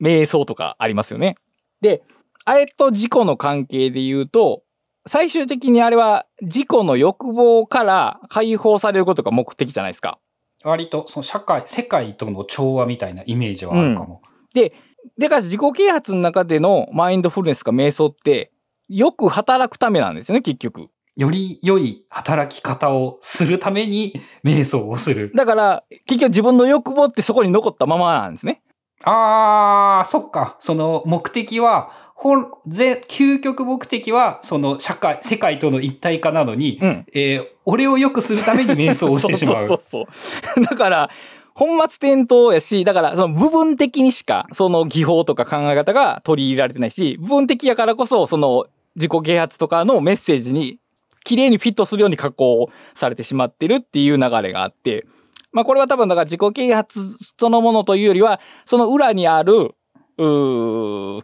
[0.00, 1.36] 瞑想とかありますよね。
[1.80, 2.02] で、
[2.44, 4.62] あれと自己の関係で言うと、
[5.06, 10.18] 最終的にあれは自己の欲望から解放されることが目的じゃないですか。
[10.64, 14.22] 割と、その社会、世界との調和みたいなイメージはあるかも。
[14.24, 14.72] うん、で、
[15.18, 18.52] でかし自己啓発の中でのマインドフルネスか瞑想って、
[18.88, 20.88] よく働くためなんですよね、結局。
[21.16, 25.32] より良い働き方をするために瞑想をする。
[25.34, 28.62] だから、結局自分の欲望ってそこに残ったままなんですね。
[29.04, 30.56] あー、そっか。
[30.58, 39.66] その目的は、本、ぜ、究極目的は、その社会、世界との一体化なのに、うん、えー、俺を良くするために瞑想をしてしまう。
[39.68, 41.10] そうそうそう だから、
[41.54, 50.78] 本末転倒やし、だからその部分的にしかその技法とか考え方が取り入れられてないし、部分的やからこそその自己啓発とかのメッセージに
[51.24, 55.04] 綺麗にフィットするように加工されてしまってるっていう流れがあって、
[55.52, 59.74] まあこれは多分だから自己啓発そのものというよりは、その裏にある、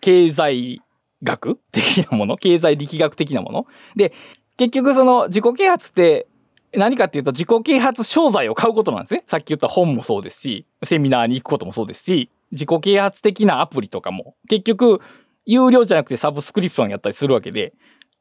[0.00, 0.80] 経済
[1.22, 3.66] 学的なもの、経済力学的なもの。
[3.96, 4.12] で、
[4.56, 6.26] 結局その自己啓発って
[6.74, 9.24] 何かっていうと自己啓発商材を買うことなんですね。
[9.26, 15.00] さっき言った本もそうですし、セミナーに行くこともそうですし、自己啓発的なアプリとかも結局
[15.46, 17.72] 有料じゃなくてサブスクリプションやったりするわけで、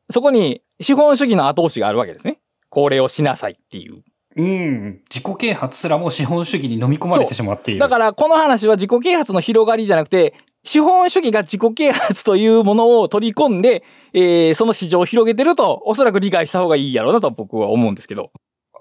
[0.10, 2.40] そこに資本主義の後押しがあるわけですね。
[2.70, 4.04] これをしなさいっていう。
[4.38, 5.02] うん。
[5.10, 7.80] 自己啓発すらも資本主義に飲み込まれてしまっている。
[7.80, 18.32] だからこの話は自己啓発の広がりじゃなくて、資本主義が自己啓発というものを取り込んで、えー、その市場を広げてると、おそらく理解した方がいいやろうなと僕は思うんですけど。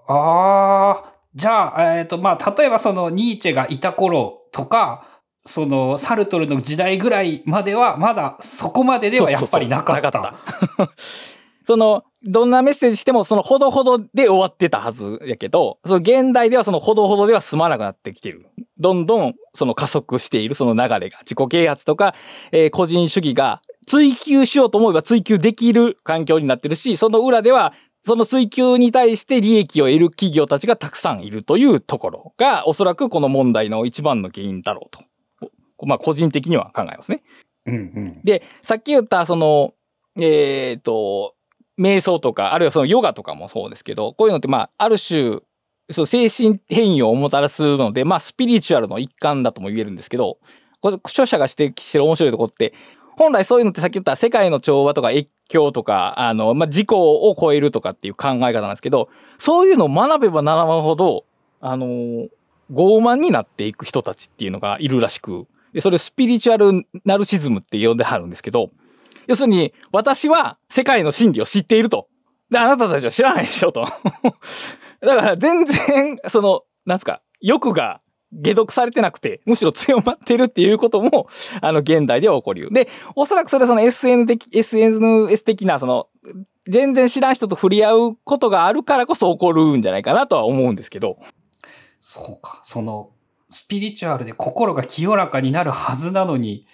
[0.09, 5.07] ああ、じゃあ、えっ、ー、と、まあ、例えばそのニーチェがいた頃とか、
[5.43, 10.03] そのサルトルの時代ぐらいまでは、まだそこまでではやっぱりなかった。
[10.03, 10.93] そうそうそうなかった。
[11.67, 18.47] その、どんなメッセージしても、そのほどほどで終わってたはずやけど、その現代ではそのほどほどでは済まなくなってきてる。
[18.79, 22.15] どんどんその加速しているその流れが、自己啓発とか、
[22.53, 35.05] えー、個人主義が追求しようと思えば追求できる環境になってるし、その裏では、その追求に対して利益を得る企業たちがたくさんいるというところが、おそらくこの問題の一番の原因だろうと。
[35.85, 37.23] まあ、個人的には考えますね。
[37.67, 39.75] うんうん、で、さっき言った、その、
[40.19, 41.35] えっ、ー、と、
[41.79, 45.41] 瞑想とか、あるいはそのヨガとかもそうですけど、こういうのってまあ、ある種、
[45.91, 50.39] そう精神変異をもたらすので、まあ、スピリチュアルの一環だとも言えるんですけど、
[50.81, 52.75] これ著者が指摘してる面白いところって、
[53.17, 59.09] 本来そういうのってさっき言った世界の調和とか越境とか、あの、まあ、自己を超えるとかっていう考え方なんですけど、
[59.39, 61.25] そういうのを学べば学ぶほど、
[61.61, 62.29] あの傲
[63.01, 68.71] 慢になっていく人たちっていうのがいるらしく、で、それをスピリチュアルナルシズムって呼んではるんですけど、
[69.27, 72.09] 要するに、私は世界の真理を知っていると。
[72.51, 73.85] で、あなたたちは知らないでしょと。
[75.01, 78.01] だから全然、その、なんすか、欲が
[78.43, 81.29] 解読されてなくて、むしろ強まってるっていうことも、
[81.61, 82.71] あの、現代では起こるよ。
[82.71, 86.09] で、おそらくそれはその SN 的、SNS 的な、その、
[86.69, 91.19] 全然知らん人と触れ合うことがあるからこそ起こるんじゃないかなとは思うんですけど。
[92.01, 92.61] そうか。
[92.63, 93.11] その、
[93.49, 96.67] スピリチュアルで心が清らかになるはずなのに、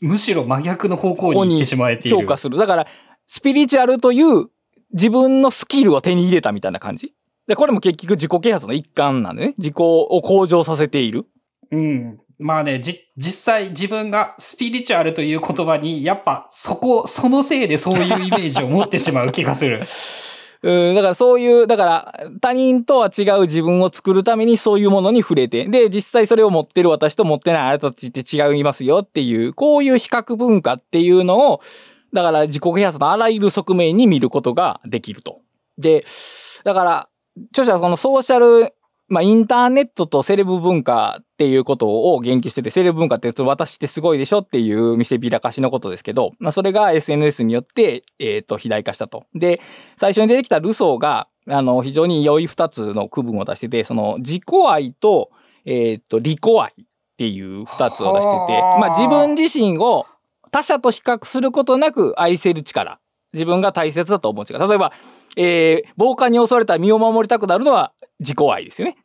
[0.00, 2.18] むしろ真逆の方向に行ってしまえている。
[2.18, 2.58] 評価する。
[2.58, 2.86] だから、
[3.26, 4.46] スピリチュアルという
[4.92, 7.14] 自分のスキルを手に入れたみたいな感じ
[7.46, 9.54] で、これも結局自己啓発の一環なんでね。
[9.58, 11.26] 自己を向上させている。
[11.70, 12.18] うん。
[12.38, 19.84] まあね、じ、実際自分がスピリチュアルという言葉に、やっぱそこ、そのせいでそういうイメージを持ってしまう気がする。
[20.62, 31.60] うん、だからそういう、だから他人とは違う自分を作るためにそういうものに触れて、で、実際それを持ってる私と持ってないあなたたちって違いますよっていう、こういう比較文化っていうのを、
[32.12, 35.40] だから自己啓発のあらゆる側面に見ることができると。
[35.78, 36.04] で、
[36.62, 37.08] だから、
[37.50, 38.72] 著者はそのソーシャル、
[39.12, 49.26] まあインターネットとセレブ文化っていうことを言及してて、セレブ文化って私ってすごいでしょっていう見せびらかしのことですけど、まあそれが SNS によって、えっ、と、肥大化したと。
[49.34, 49.60] で、
[49.98, 55.30] 最初に出てきたルソーが、あの、非常に良い二つの区分を出してて、その自己愛と、
[55.66, 56.86] えっ、と、利己愛っ
[57.18, 60.06] ていう二つを出してて、はあまあ自分自身を
[60.50, 62.98] 他者と比較することなく愛せる力。
[63.34, 64.66] 自分が大切だと思う力。
[64.66, 64.92] 例えば、
[65.36, 67.92] えー、暴漢に襲われたら身を守りたくなるのは
[68.22, 68.96] 自己愛ですよね。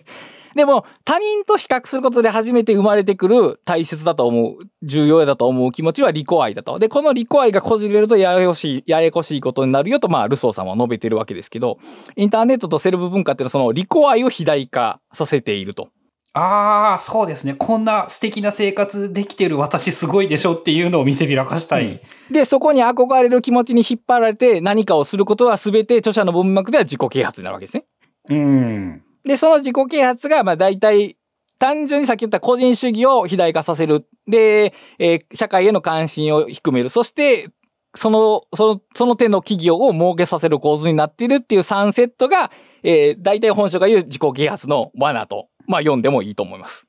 [0.56, 6.78] でも、他人と比較することで初めて生まれてくる大切だと思う、重要だと思う気持ちは利己愛だと。
[6.78, 11.78] で、この利己愛がこじれるとややこしい、ややこしいことになるよと、まあ、ルソーさんは述べてるわけですけど、
[12.16, 15.88] インターネットとセレブ文化っていうのはその利己愛を肥大化させていると。
[16.32, 17.54] ああ、そうですね。
[17.54, 22.00] こんな素敵な生活できてる私すごいでしょっていうのを見せびらかしたい。
[22.30, 27.84] で、そこに憧れる気持ちに引っ張られて何かをすることは全て著者の文脈では自己啓発になるわけですね。
[28.28, 29.02] うん。
[29.24, 31.16] で、その自己啓発が、まあ大体、
[31.58, 34.06] 単純にさっき言った個人主義を肥大化させる。
[34.26, 36.88] で、えー社会への関心を低める。
[36.88, 37.48] そして、
[37.94, 42.50] その、その、その手の企業を儲けさせる構図になっているっていう3セットが、
[42.82, 46.86] えー大体本書が言う自己啓発の罠と、まあ読んでもいいと思います。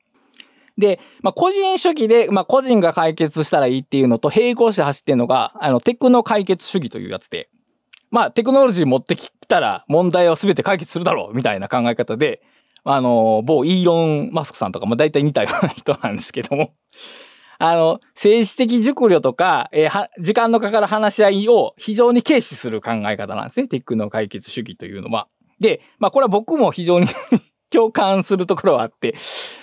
[0.78, 7.50] で、まあ個人主義で、まあ個人が解決したらいいっていうのと並行して走ってるのが、あの、テクノ解決主義というやつで、
[8.12, 12.40] まあ、テクノロジー持ってきたら問題を全て解決するだろうみたいな考え方で、
[12.84, 16.72] あの、某イーロン・マスクさんとかも大体似たような人なんですけども、
[17.58, 23.68] あの、政治的熟慮とか、えー、時間のかかる話し合いを非常に軽視する考え方なんですね。
[23.68, 25.28] テックの解決主義というのは。
[25.60, 27.06] で、まあ、これは僕も非常に
[27.72, 29.14] 共感するところはあって、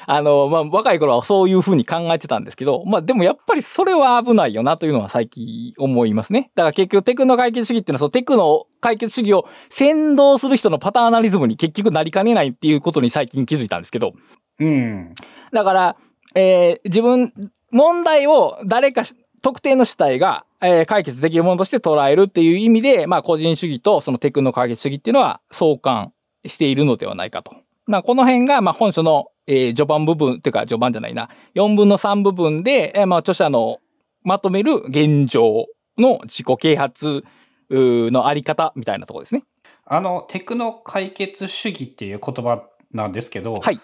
[0.08, 6.52] あの、まあ、若い頃はそういうふうに考えてたんですけど、まあ、でもやっぱりそれは危ないよなというのは最近思いますね。
[6.56, 14.14] だから結局テクノ解決主義っていうのは、そのテクノ解決主義を先導する人のパターナリズムに結局なりかねないっていうことに最近気づいたんですけど、
[14.60, 15.14] うん。
[15.54, 15.96] だから、
[16.36, 17.32] えー自分、
[17.72, 26.14] 問題を誰かし特定の主体が、えー解決できるものとして捉えるっていう意味で、まあ個人主義とそのテクノ解決主義っていうのは相関
[26.46, 27.56] しているのではないかと。
[27.90, 33.80] まあこの辺が、まあ本書の、えー序盤部分、っていうか序盤じゃないな、4分の3部分で、えーまあ著者の
[34.24, 35.66] まとめる現状
[35.98, 37.26] の自己啓発
[37.72, 39.44] のあり方みたいなところですね。
[39.86, 43.80] あの、テクノ解決主義っていう言葉なんですけど、はい。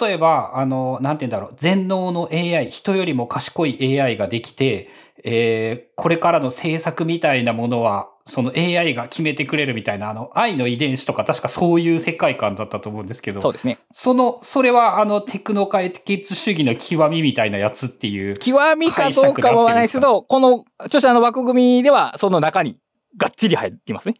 [0.00, 4.88] 例えば、あの、なんて言うんだろう、全能の AI、人よりも賢い AI ができて、
[5.24, 13.78] えーこれからの政策みたいなものは、その AI が決めてくれるみたいな、あの、愛の遺伝子とか確かそういう世界観だったと思うんですけど、そうですね。
[13.92, 18.38] その、それはあの、テクノ解決主義の極みみたいなやつっていう。
[18.38, 22.78] 極みかどうかはわからないですけど、この著者の枠組みではその中に
[23.16, 24.14] がっちり入ってますね。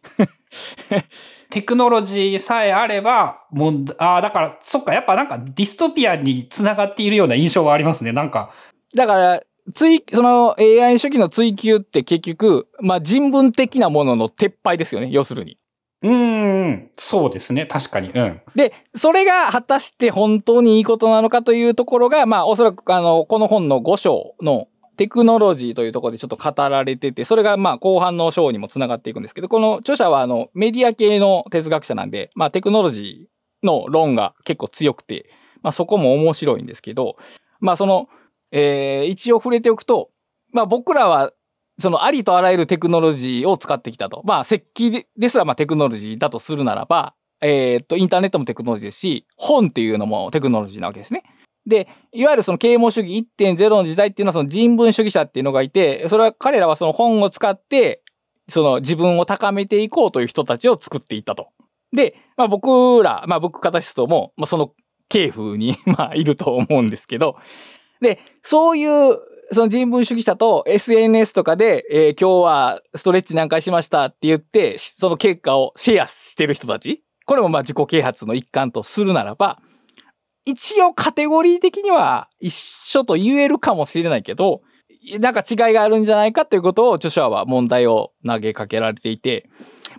[1.49, 8.11] テクノロジーさえあれば、もん、ああ、だから、そっか、やっぱなんかディストピアに繋がっているような印象はありますね。
[8.11, 8.51] なんか、
[8.95, 9.41] だから、
[9.73, 15.57] 追、その AI 主義の追求って結局、まあ人文的なものの撤廃ですよね、要するに。
[16.03, 17.65] うーん、そうですね。
[17.65, 18.11] 確かに。
[18.11, 18.41] うん。
[18.55, 35.29] で、それが果たして本当にいいことなのかというところが、まあおそらくあの、この本の5章のテクノロジーというところでちょっと語られてて、それがまあ後半の章にもつながっていくんですけど、この著者はあのメディア系の哲学者なんで、まあテクノロジーの論が結構強くて、
[35.61, 37.17] まあそこも面白いんですけど、
[37.59, 38.09] まあその、
[38.51, 40.09] えー一応触れておくと、
[40.51, 41.31] まあ僕らは
[41.77, 44.21] そのありとあらゆるテクノロジーを使ってきたと。
[44.25, 51.23] まあ、石器ですらまあテクノロジーだとするならば、えー、っと、インターネットもテクノロジーですし、本っていうのもテクノロジーなわけですね。
[51.67, 58.01] で、いわゆるその啓蒙主義1.0の時代っていうのはその人文主義者っていうのがいて、それは彼らはその本を使って、
[58.47, 61.49] その自分を高めていこうという人たちを作っていったと。
[61.91, 64.73] で、まあ僕ら、まあ僕カタシストも、まあその
[65.09, 67.37] 系風に まあいると思うんですけど、
[68.01, 69.17] で、そういう
[69.51, 77.03] その人文主義者と SNS とかで、えー、今日はストレッチ何回しましたって言って、その結果をシェアしてる人たち。
[77.25, 79.59] これもまあ自己啓発の一環とするならば、
[80.45, 84.61] 一応カテゴリー的には一緒と言えるかもしれないけど、
[85.19, 89.49] なんか違いがあるんじゃないかということを著者は問題を投げかけられていて、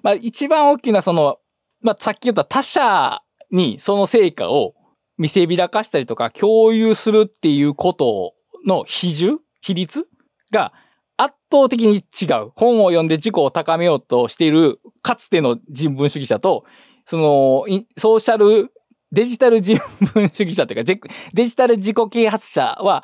[0.02, 1.38] まあ一番大きなその、
[1.80, 4.74] まあさっき言った他者にその成果を
[5.18, 8.34] 見せびらかしたりとか共有するっていうこと
[8.66, 10.06] の比重比率
[10.52, 10.72] が
[11.16, 12.52] 圧倒的に違う。
[12.54, 16.64] 本を読んで自己を高めようとしているかつての人文主義者と、
[17.04, 17.64] その、
[17.96, 18.70] ソーシャル
[19.16, 19.78] デジタル人
[20.12, 23.02] 文主義者というか、デジタル自己啓発者は、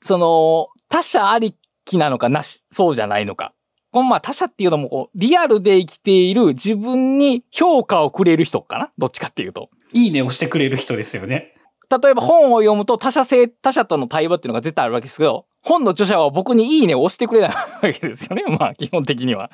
[0.00, 1.54] その、他者あり
[1.84, 3.52] きなのかなし、そうじゃないのか。
[3.90, 8.90] このまあ他者っていうのもこう、リアルで生きている自分に評価をくれる人かな？
[8.96, 9.68] どっちかっていうと。
[9.92, 11.54] いいねをしてくれる人ですよね。
[11.90, 18.44] 例えば本を読むと他者性、他者との対話っていうのが絶対あるわけですけど、本の著者は僕にいいねを押してくれないわけですよね。
[18.58, 19.50] まあ基本的には。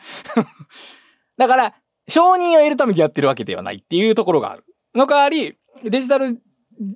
[1.37, 1.75] だから、
[2.09, 4.65] 承認を得るためにやってるわけではないっていうところがある。
[4.95, 6.41] の代わり、デジタル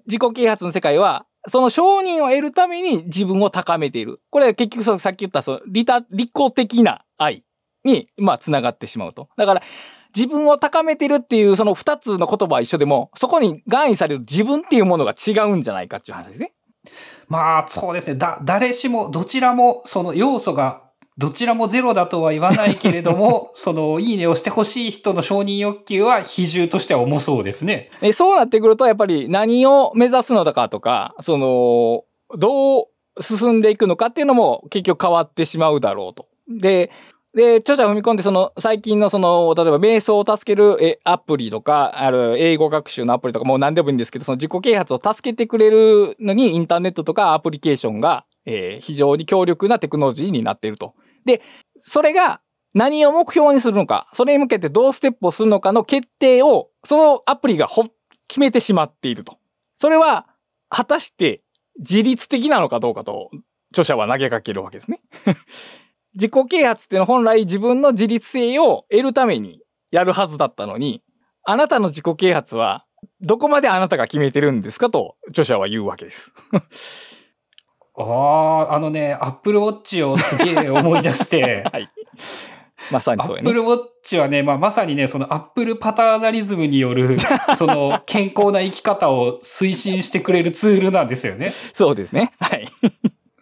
[0.07, 4.21] 自己啓発の世界は、その承認を得るために自分を高めている。
[4.31, 7.45] これは結局そのさっき言ったその利他、利己的な愛
[7.85, 9.29] に、まあ、繋がってしまうと。
[9.37, 9.63] だから、
[10.17, 16.53] 自分を高めてるっていうその二つの言葉は一緒でも、そこに含意される自分っていうものが違うんじゃないかっていう話ですね。
[17.29, 18.17] まあ、そうですね。
[18.17, 20.84] だ、誰しも、どちらも、その要素が
[21.17, 27.91] どちらもゼロだとは言わないけれども、 その、いいねをしてほしい人の承認欲求は比重としては重そうですね。
[28.03, 32.05] えそうなってくると、やっぱり何を目指すのだかとか、その、
[32.37, 36.27] どう進んでいくのかっていうのも結局変わってしまうだろうと。
[36.49, 36.91] で、
[37.35, 50.95] で、著者踏み込んで、その、最近のその、例えば瞑想を助けるえアプリとか、ある英語学習のアプリとか、もう何でもいいんですけど、その自己啓発を助けてくれるのに、インターネットとかアプリケーションが、えー、非常に強力なテクノロジーになっていると。
[51.25, 51.43] で、
[51.81, 52.41] それが
[52.73, 57.85] 何を目標にするのか、それに向けてどうステップをするのかの決定を、そのアプリがほ、
[58.29, 59.39] 決めてしまっていると。
[59.77, 60.27] それは、
[60.69, 61.43] 果たして
[61.79, 63.31] 自律的なのかどうかと、
[63.73, 65.01] 著者は投げかけるわけですね。
[66.15, 71.03] 自己啓発っていうのは本来自分の自律性を得るためにやるはずだったのに、
[71.45, 72.85] あなたの自己啓発は
[73.21, 76.33] どこまであなたが決めてるんですかと著者は言うわけです。
[77.97, 78.03] あ
[78.71, 81.89] あ、あのね、アップルウォッチをすげえ思い出して、 はい。
[82.91, 83.49] まさにそうやね。
[83.49, 87.17] アップルウォッチはね、まあ、まさにね、そのアップルパターナリズムによる、
[87.57, 91.53] その健康な生き方を推進してくれるツールなんですよね。
[91.73, 92.33] そうですね。
[92.41, 92.69] はい。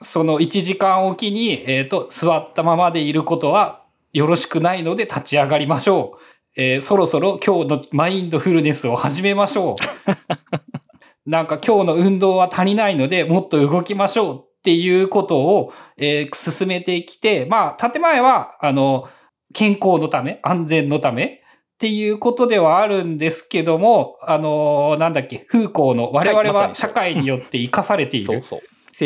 [0.02, 6.20] その1時間おきに、えっ、ー、と、座ったままでいることはよろしくないので立ち上がりましょう。
[6.56, 10.50] えー、そろそろ今日のマインドフルネスを始めましょう。
[11.24, 19.08] なんか今日の運動は足りないので、もっと動きましょうっていうことを、えー、進めてきて、まあ、建前は、あの、
[19.54, 21.38] 健康のため、安全のためっ
[21.78, 28.26] ていうことではあるんですけども、あの、なんだっけ、風光の我々は社会によって生かされている。
[28.26, 28.60] そうそう。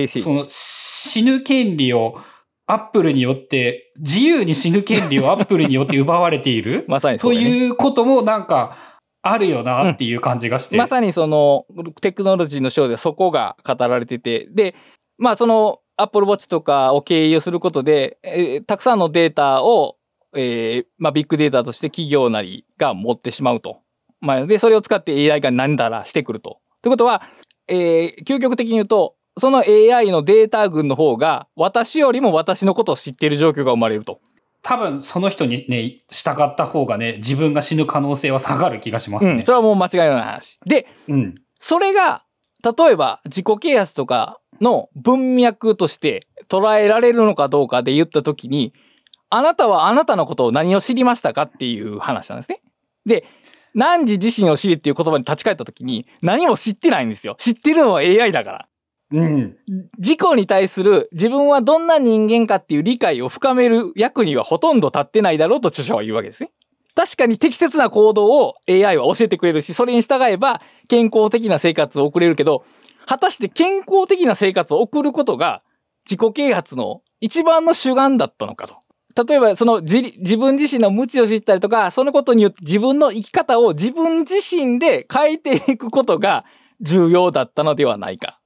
[0.06, 2.18] その死ぬ権利を
[2.66, 6.85] アップルによって、自由に死ぬ権利をアップルによって奪われている？
[6.88, 8.76] まさにそう、ね、いうこともなんか、
[9.22, 11.66] あるよなっていう感じがして、うん、まさにその
[12.00, 14.74] テクノロジーの章でそこが語られてて、で、
[15.18, 19.96] まあその Apple Watch とかを経由することで、えー、たくさんのデータを、
[20.35, 23.78] えー、まあビッグデータとして企業なりが持ってしまうと。
[24.20, 26.59] まあ、で、それを使って AI が何だらしてくると。
[26.82, 27.22] ということは、
[27.68, 34.20] えー、究極的に言うと、その AI のデータ群の方が私よりも私のことを知っている状況が生まれると。
[34.62, 39.34] 多分その人にね、従った方がね、自分が死ぬ可能性は下がる気がしますね。
[39.34, 40.59] うん、それはもう間違いない話。
[40.66, 42.24] で、うん、それが、
[42.64, 48.72] 例えば自己啓発とかの文脈として捉えられるのかどうかで言ったときに、
[49.30, 52.61] あなたはあなたのことを何を知りましたかっていう話なんですね。
[53.05, 53.24] で、
[53.74, 57.37] 何時自身を知りっていう言葉に立ち返ったときに、何も知ってないんですよ。
[57.39, 58.68] 知ってるのは AI だから。
[59.12, 59.57] うん。
[59.98, 66.50] 自己に対する自分はどんな人間かっていう理解を深める役にはほとんど立ってないだろうと著者は言うわけですね。
[66.96, 72.64] 確かに適切な行動を AI は教えてくれるし、それに従えば健康的な生活を送れるけど、
[73.04, 75.62] 果たして健康的な生活を送ることが
[76.09, 78.76] 自己啓発の一番の主眼だったのかと。
[79.24, 86.44] 例えばその自自分自身の無知を知ったりとか、そのことによって自分の生き方を自分自身で変えていくことが
[86.80, 88.40] 重要だったのではないか。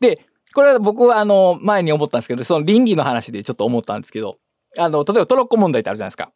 [0.00, 4.38] で、これは僕はあの前に思ったんですけど、その倫理の話でちょっと思ったんですけど、
[4.78, 6.32] あの、例えばトロッコ問題ってあるじゃないですか。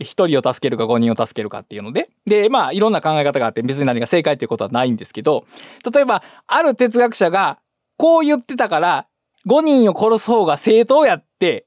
[0.00, 2.08] 一人を助けるか五人を助けるかっていうので。
[2.26, 5.44] で、まあいろんな考え方があって別に何が正解っていうことはないんですけど、
[5.92, 7.58] 例えばある哲学者が
[7.96, 9.06] こう言ってたから
[9.46, 11.66] 5人を殺す方が正当やって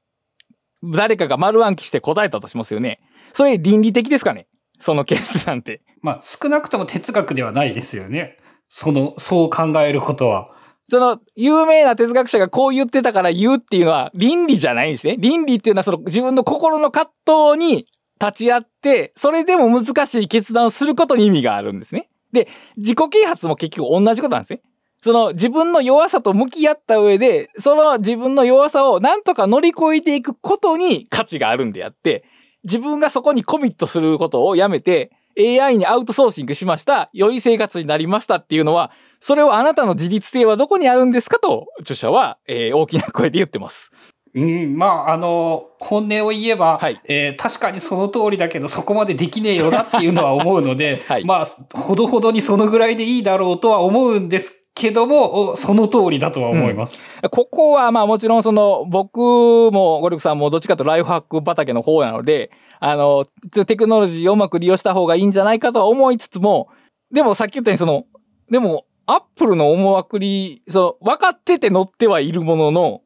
[0.84, 3.00] 誰かが丸暗記して答えたとしますよね。
[3.32, 4.46] それ倫理的ですかね？
[4.78, 5.80] その決断って。
[6.02, 8.36] まあ、少なくとも哲学ではないですよね。
[8.66, 10.50] その、そう考えることは。
[10.92, 15.16] その、有名な哲学者がこう言ってたから言うっていうのは倫理じゃないんですね。
[15.18, 17.10] 倫理っていうのはその自分の心の葛
[17.54, 17.86] 藤に
[18.20, 22.10] 立ち会って、それでも難しい決断をすることに意味があるんですね。
[22.34, 24.60] で、自己啓発も結局同じことなんですね。
[25.02, 32.22] その自分の弱さと向き合った上で、その自分の弱さをなんとか乗り越えていくことに価値があるんであって、
[32.64, 38.90] 自分がそこにコミットすることをやめて、AI にアウトソーシングしました、良い生活になりましたっていうのは、
[39.24, 43.92] それをあなたの自立性はどこにあるんですかと、著者は、えー大きな声で言ってます。
[44.34, 56.98] うん、まあ、あの、本音を言えば、はいえー確かにその通りだけど、そこまでできねえよなっていうのは思うので、 はいまあ、ほどほどにそのぐらいでいいだろうとは思うんですけども、おその通りだとは思います。
[57.30, 62.50] ここはまあもちろんその僕もゴルフさんもどっちかとライフハック畑の方なので、
[62.80, 63.24] あの、
[63.66, 66.70] テクノロジーをうまく利用した方がいいんじゃないかとは思いつつも、
[67.12, 68.06] でもさっき言ったようにその、
[68.50, 73.00] でもアップルの思惑に、その分かってて乗ってはいるものの、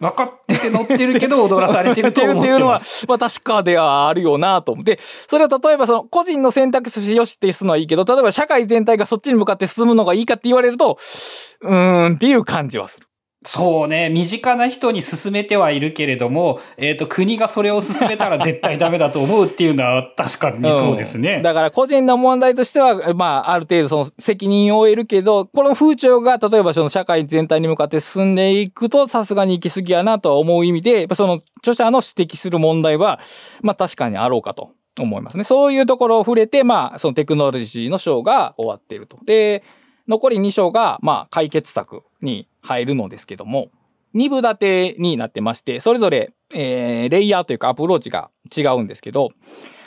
[0.00, 4.98] 分かってて乗ってるけど 踊らされてると思っっていうのはてまあ確かではあるよなと思って、
[5.28, 10.98] それを例えばその個人の選択肢よしってするのはいいけど、例えば社会全体がそっちに向かって進むのがいいかって言われると、
[11.60, 13.06] うーんっていう感じはする。
[13.44, 21.40] そうね、身近な人に勧めてはいるけれども、えっ、と、国がそれを勧めたら 絶対ダメだと思うっていうのは確かにそうですね。
[21.40, 33.18] んだから個人の問題としては、まあ、ある程度その責任を負えるけど、この風潮が例えばその社会全体に向かって進んでいくと、さすがに行き過ぎやなとは思う意味で、その著者の指摘する問題は、
[33.60, 34.70] まあ確かにあろうかと
[35.00, 35.44] 思いますね。
[35.44, 39.18] そういうところを触れて、まあ、そのテクノロジーの章が終わっていると。
[39.24, 39.64] で、
[40.08, 43.70] 残り2章が、まあ、解決策に入るのですけども、
[44.14, 49.30] 2部立てになってまして、それぞれ、えーレイヤーというかアプローチが違うんですけど、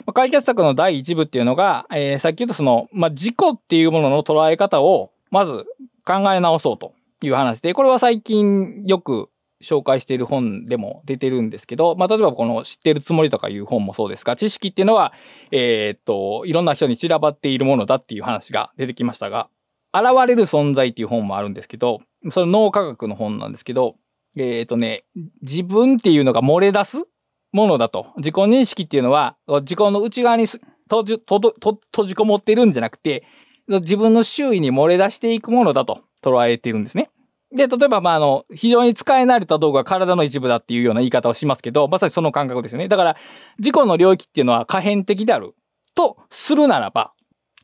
[0.04, 5.64] まあ解決策の第1部っていうのが、えーさっき言ったその、まあ、事故っていうものの捉え方を、まず
[6.04, 9.30] 考え直そうという話で、これは最近よく
[9.62, 15.12] 紹介している本でも出てるんですけど、まあ、例えばこの知ってるつもりとかいう本もそうですが、知識っていうのは、
[15.50, 19.48] えーっと、いろんな人に散らばっているものだっていう話が出てきましたが、
[19.94, 22.00] 現れる存在っていう本もあるんですけど、
[22.30, 23.96] それ脳科学の本なんですけど、
[24.36, 25.04] えーっとね、
[25.42, 27.04] 自分っていうのが漏れ出す
[27.52, 28.08] ものだと。
[28.18, 33.24] 自己認識っていうのは、自己の内側に閉じ閉じこもってるんじゃなくて、
[33.68, 37.10] 自分の周囲に漏れ出していくものだと捉えているんですね。
[37.54, 42.88] で、例えば、まあ、あの、非常に使い慣れた道具は体の一部だっていうような言い方をしますけど、まさにその感覚ですよね。
[42.88, 43.16] だから、
[43.58, 45.54] 自己の領域っていうのは可変的である
[45.94, 47.14] とするならば、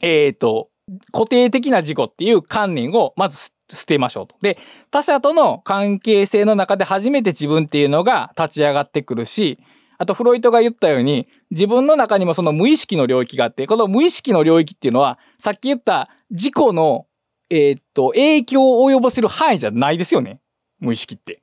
[0.00, 0.70] えっ、と、
[1.12, 4.36] 固定的な自己っていう観念をまず捨捨てましょうと。
[4.42, 4.58] で、
[4.90, 9.58] 他者との関係性の中で初めて自分っていうのが立ち上がってくるし、
[9.98, 17.06] あとフロイトが言ったように、自分の中にもその無意識の領域があって、この無意識の領域っていうのは、さっき言った自己の、
[17.50, 20.40] えーっと、影響を及ぼせる範囲じゃないですよね。
[20.80, 21.42] 無意識って。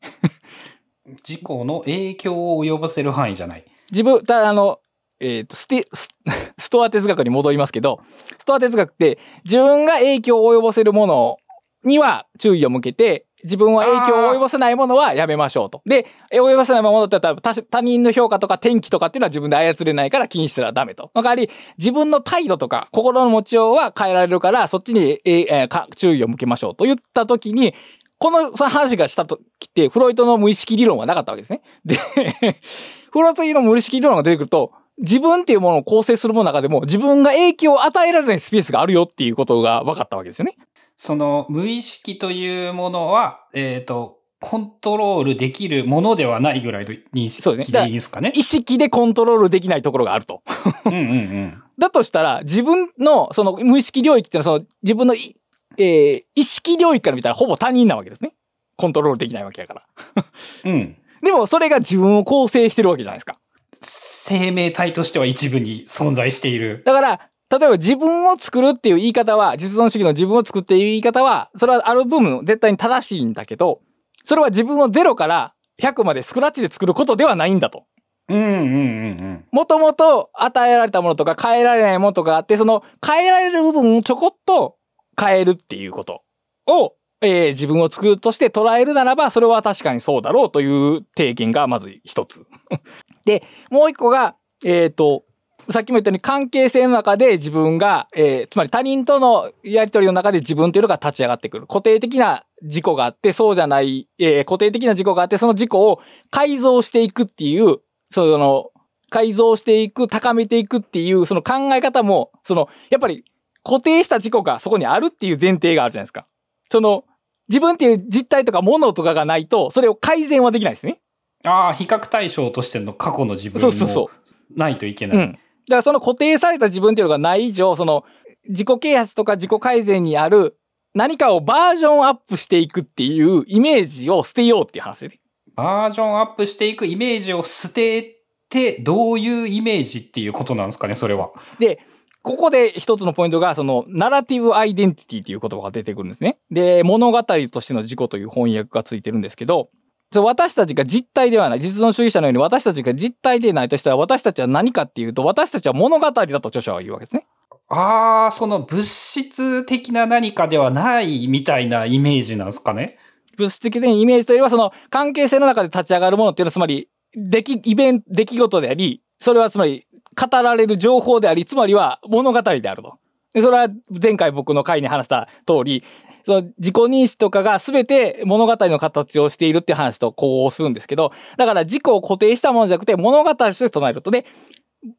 [1.23, 3.65] 事故の影響を及ぼせる範囲じゃない。
[3.91, 4.79] 自分、ただあの、
[5.19, 6.09] えーっと、ステ、ス
[6.57, 8.01] ストア哲学に戻りますけど、
[8.37, 11.37] ストア哲学って自分が影響を及ぼせるもの
[11.83, 15.81] には注意を向けて、自分は影響を及ぼせないものはやめましょうと。
[15.85, 21.11] で、及ぼせないものって言ったら他人の評価とか天気とかっていうのは自分で操れないから気にしたらダメと。
[21.15, 27.73] の代わり、自分の態度とか心の持ちようは変えられるから、そっちに、えーえーか注意を向けましょうと言ったときに、
[28.17, 31.61] このその話がしたときって、フロイトの無意識理論はなかったわけですね。
[31.85, 31.95] で、
[33.11, 40.57] フロイトの無意識理論が出てくると、自分っていうものを構成するものの中でも自分が影響を与えられないスペースがあるよっていうことが分かったわけですよね。
[41.01, 48.33] その無意識というものは、えっ、と、コントロールできるものではないぐらいの認識でいいですかね？
[48.35, 50.43] 意識でコントロールできないところがあると。
[50.85, 51.63] うんうんうん。
[51.79, 55.37] だとしたら、自分のその無意識領域っていうのはその自分のい、
[55.77, 58.33] えー意識領域から見たらほぼ他人なわけですね。
[58.75, 60.25] コントロールできないわけだから。
[60.65, 60.97] うん。
[61.23, 63.37] でもそれが自分を構成してるわけじゃないですか。
[63.81, 66.83] 生命体としては一部に存在している。
[66.85, 73.81] だから、例えば自分を作るっていう言い方は、実存主義の自分を作っていう言い方は、それはある部分絶対に正しいんだけど、
[74.23, 77.85] それは自分を0から100までスクラッチで作ることではないんだと。
[78.27, 79.45] うんうんうんうん。
[79.51, 84.75] もともと与えられたものとか変えられないものとかあって、その変えられる部分をちょこっと
[85.19, 86.21] 変えるっていうこと
[86.67, 92.45] を、えー自分を作るとして捉えるならば、それは確かにそうだろうという提言がまず一つ。
[93.25, 95.23] で、もう一個が、えっ、と、
[95.71, 101.67] さっきも言ったように関係性の中で自分が、えーつまり他人とのやりとりの中で自分というのが立ち上がってくる。
[101.67, 105.99] 固定的な自己があって、そうじゃない、えー固定的な自己があって、その自己を
[106.31, 107.77] 改造していくっていう、
[108.09, 108.71] その、
[109.09, 113.23] 改造していく、高めていくっていう、その考え方も、その、やっぱり
[113.63, 116.25] 固定した自己がそこにあるっていう前提があるじゃないですか。
[116.71, 117.05] その、
[117.47, 120.99] 自分っていう実体とか物とかがないと、それを改善はできないですね。
[121.43, 124.09] ああ、比較対象としての過去の自分そうそうそも
[124.55, 125.09] ないといけう。
[125.09, 125.17] ない。
[125.17, 125.39] うん。
[125.69, 128.03] だからその固定された自分っていうのがない以上、その、
[128.47, 130.57] 自己啓発とか自己改善にある
[130.95, 135.19] 何かをバージョンアップしていくっていうイメージを捨てようっていう話で。
[135.55, 141.31] バージョンアップしていくイメージを捨てて、どういうイメージっていうことなんですかね、それは。
[141.59, 141.79] で、
[142.23, 146.39] ここで一つのポイントが、その、ナラティブアイデンティティっていう言葉が出てくるんですね。
[146.49, 149.69] で、物語としての自己という翻訳がついてるんですけど、
[150.15, 157.27] 私たちが実体ではない、実存主義者のように私たちが実体でないとしたら、私たちは何かっていうと、私たちは物語だと著者は言うわけですね。
[157.67, 162.97] ああ、その物質的な何かではないみたいなイメージなんですかね。
[163.37, 169.85] 物質的なイメージというよりは、その関係性の中で立ち上がるものっていうのは、つまり、出来、イベント、出来事であり、それはつまり、
[170.19, 172.97] 語られる情報であり、つまりは物語であると。
[173.33, 175.83] でそれは前回僕の回に話した通り、
[176.29, 184.11] その自己認識とかが全て物語の形をしているって話とこうするんですけど、だから自己を固定したものじゃなくて物語として唱えると。
[184.11, 184.27] で、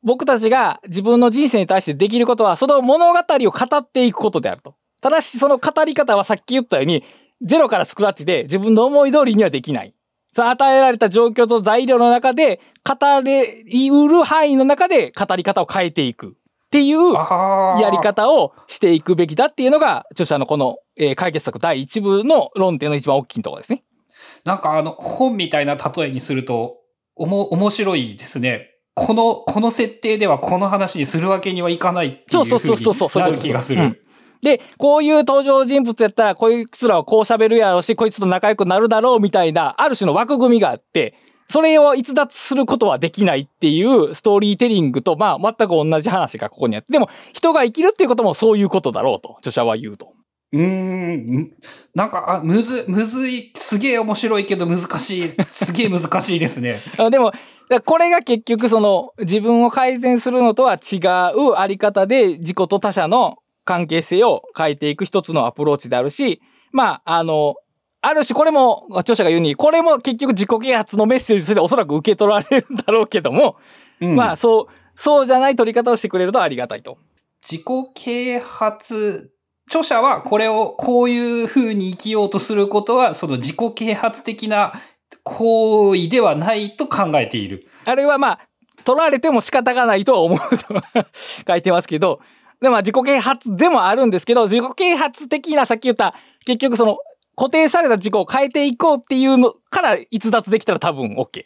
[0.03, 4.75] 僕たちが自分の人生に対してできることは、その物語を語っていくことであると。
[5.01, 7.05] ただし、その語り方はさっき言ったように、
[7.43, 9.95] ゼロからスクラッチで自分の思い通りにはできない。
[10.35, 16.37] その与えられた状況と材料の中で、語れうる範囲の中で語り方を変えていく。
[16.71, 17.13] っていう。
[17.13, 23.83] やり方をしていくべきだっていうのが、著者のこの、えー解決策第1部の論点の一番大きいところですね。
[24.45, 26.77] なんかあの、本みたいな例えにすると、
[27.17, 28.69] おも、面白いですね。
[28.95, 33.23] この、この設定ではこの話にするわけにはいかないっていそううそうふそうそうそう。
[33.23, 33.83] うになる気がする。
[33.83, 33.99] うん
[34.43, 41.15] で、こういう登場人物やったら、こいつらはこう喋るやろうし、こいつと仲良くなるだろうみたいな、ある種の枠組みがあって、
[41.51, 50.13] それを逸脱することはできないっていうストーリーテリングと、まあ、全く同じ話がここにあって、でも、人が生きるっていうこともそういうことだろうと、著者は言うと。
[50.53, 51.53] うーん。
[51.93, 56.79] なんか、あ、むず、むずい、すげえ面白いけど難しい、すげえ難しいですね。
[56.99, 57.33] あでも、
[57.85, 60.99] これが結局その自分を改善するのとは違
[61.37, 66.41] うあり方で自己と他者の関係性を変えていく一つのアプローチであるし、
[66.73, 67.57] まあ、あの、
[68.03, 73.57] ある種これも著者が言うに、これも結局自己啓発のメッセージとしておそらく受け取られるんだろうけども、
[74.01, 76.97] うんまあそう、そうじゃない取り方をしてくれるとありがたいと。
[77.43, 79.33] 自己啓発、
[79.67, 84.73] 著者はこれをこういう風に生きようとすることは、その自己啓発的な
[85.23, 87.67] 行為ではないと考えている。
[87.85, 88.41] あれはまあ、
[88.85, 90.83] 取られても仕方がないとは思うと
[91.47, 92.21] 書いてますけど、
[92.61, 96.15] でまあ自己啓発でもあるんですけど、自己啓発的なさっき言った、
[96.47, 96.99] 結局その
[97.41, 101.45] 固定された自己を変えていこうっていうのから逸脱できたら多分 OK。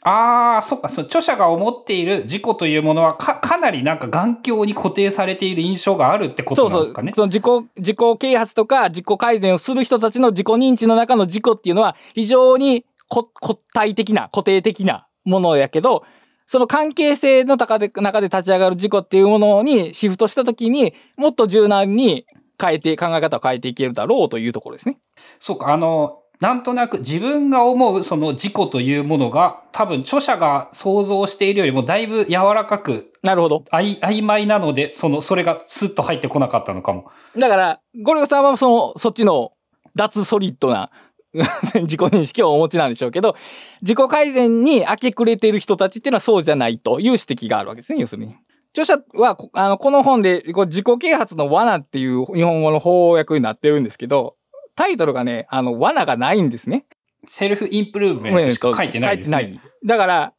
[0.00, 6.78] ああ、そっか、その著者が思っている自己というものはか、かなりなんか眼鏡に固定されている印象があるってことそうそう。
[6.78, 7.12] なんですかね。
[7.14, 7.44] その自己、
[7.76, 16.04] 自己啓発とか自己改善をする人たちの自己認知の中の自己っていうのは非常にこ固体的な、固定的なものやけど、
[16.46, 22.26] その関係性の中で、中で立ち上がる自己っていうものにシフトしたときにもっと柔軟に
[22.60, 24.98] 変えて、考え方を変えていけるだろうというところですね。
[25.38, 33.64] そうか、あの、なんとなく自分が思うその自己というものが多分著者が想像しているよりもだいぶ柔らかくなるほど。
[33.70, 37.10] あい曖昧なので、その、それがスッと入ってこなかったのかも。
[37.34, 39.52] だから、ゴリゴさんはその、そっちの
[39.96, 40.90] 脱ソリッドな
[41.32, 43.34] 自己認識をお持ちなんでしょうけど、
[43.80, 48.36] 自己改善に明け暮れている人たちっていうのはそうじゃないという指摘があるわけですね、要するに。
[48.76, 54.36] 著者は、こあの、この本で、こう自己啓発の罠っていう日本語の翻訳になってるんですけど、
[54.74, 56.84] タイトルがね、あの、罠がないんですね。
[57.26, 59.36] セルフインプルーブメントしか書いてないですね。
[59.38, 60.32] 書いてないだから、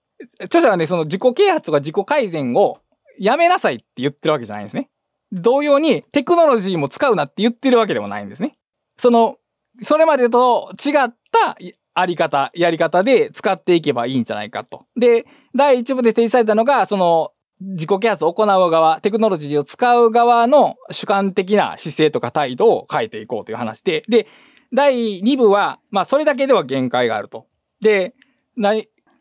[0.44, 2.80] 著者はね、その自己啓発とか自己改善を
[3.20, 4.90] やめなさいって言ってるわけじゃないんですね。
[5.32, 8.58] 同様にテクノロジーも使うなって言ってるわけでもないんですね。
[8.98, 9.38] その、
[9.82, 11.58] それまでと違った
[11.94, 14.86] あり方、やり方で使っていけばいいんじゃないかと。
[14.98, 15.26] で、
[15.56, 17.32] 第一部で提示されたのが、その、
[17.62, 24.28] 自己啓発を行う側、テクノロジーを使う側の主観的な姿勢とか態度を変えていこうという話で、で、
[24.74, 27.48] 第2部は、まあ、それだけでは限界があると。
[27.82, 28.14] で、
[28.58, 28.74] な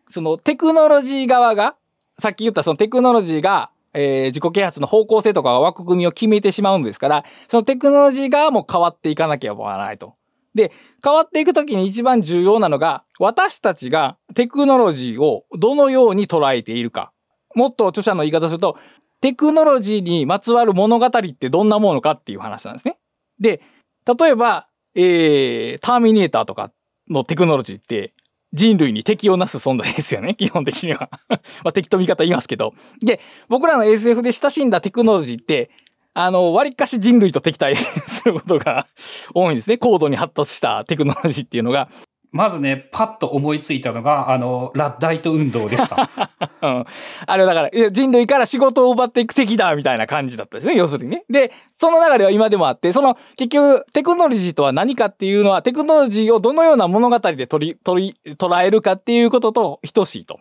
[0.08, 1.76] そのテクノロジー側が、
[2.18, 10.14] さっき言ったそのテクノロジーが、えー自己啓発の方向性とか枠組みを決めてしまうんですから、そのテクノロジー側も変わっていかなきゃならないと。
[10.54, 10.72] で、
[11.02, 17.12] 変わっていくときに一番重要なのが、私たちがテクノロジーをどのように捉えているか。
[17.54, 18.78] もっと著者の言い方すると、
[19.20, 22.98] テクノロジーにまつわる物語ってどんなものかっていう話なんですね。
[23.40, 23.62] で、
[24.06, 26.72] 例えば、えー、ターミネーターとか
[27.08, 28.12] のテクノロジーって
[28.52, 31.10] 人類に敵をなす存在ですよね、 基本的には。
[31.28, 32.74] まあ敵と味方言いますけど。
[33.02, 35.70] で、僕らの SF で親しんだテクノロジーって、
[36.14, 38.86] あの、割かし人類と敵対することが
[39.34, 39.78] 多いんですね。
[39.78, 41.88] 高度に発達したテクノロジーっていうのが。
[42.34, 46.10] まずね、パッと思いついたのが、あの、ラッダイト運動でした。
[46.62, 46.84] うん。
[47.26, 51.24] あれだから、人類から仕事を奪っていく敵だみたいな感じだったですね、要するにね。
[51.30, 60.40] で、その流れは今でもあって、その、結局、テクノロジーとは何かっていうのは、テクノロジーをどのような物語で取り、取り、捉えるかっていうことと等しいと。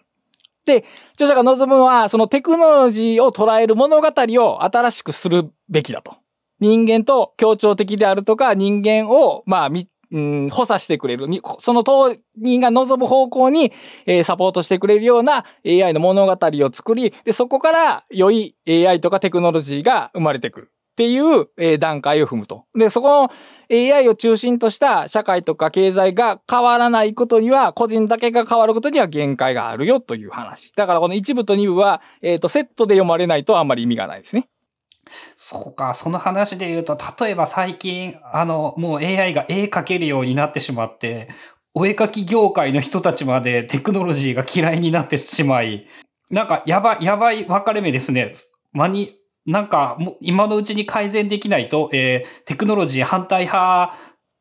[0.66, 6.16] で、著者が望むのは、そのテクノロジーを捉える物語を新しくするべきだと。
[6.60, 11.28] 人間と協調的であるとか、人間を、まあ、み、うん、補佐してくれる。
[11.28, 13.74] にその当人が望む方向に、
[14.06, 22.66] えーサポートしてくれるような AI の物語を作り、で、そこから良い AI とかテクノロジーが生まれてくるっていう、えー段階を踏むと。
[22.78, 23.32] で、そこの
[23.72, 30.72] AI を中心とした社会とか経済が変わらないことには、個人だけが変わることには限界があるよという話。
[30.74, 34.48] だからこの一部と二部は、えっ、と、セットで読まれないとあんまり意味がないですね。
[35.36, 41.30] そうか、その話で言うと、例えば最近、あの、もう AI が絵描けるようになってしまって、
[41.74, 45.88] お絵描き業界の人たちまでテクノロジーが嫌いになってしまい、
[46.32, 48.34] なんかやばい、やばい分かれ目ですね。
[48.74, 53.94] 間に、なんかもう今のうちに改善できないと、えーテクノロジー反対派、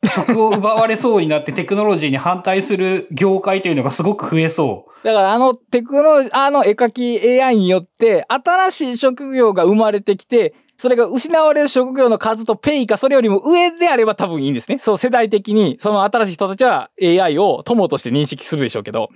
[0.04, 5.06] 職を奪われそうになってテクノロジーに反対する業界というのがすごく増えそう。
[5.06, 14.78] だからあのテクノロジー、あの絵描き AI によって新しい職業が生まれてきて、それが失われる職業の数とペイかそれよりも上であれば多分いいんですね。
[14.78, 19.08] そう世代的にその新しい人たちは AI を友として認識するでしょうけど、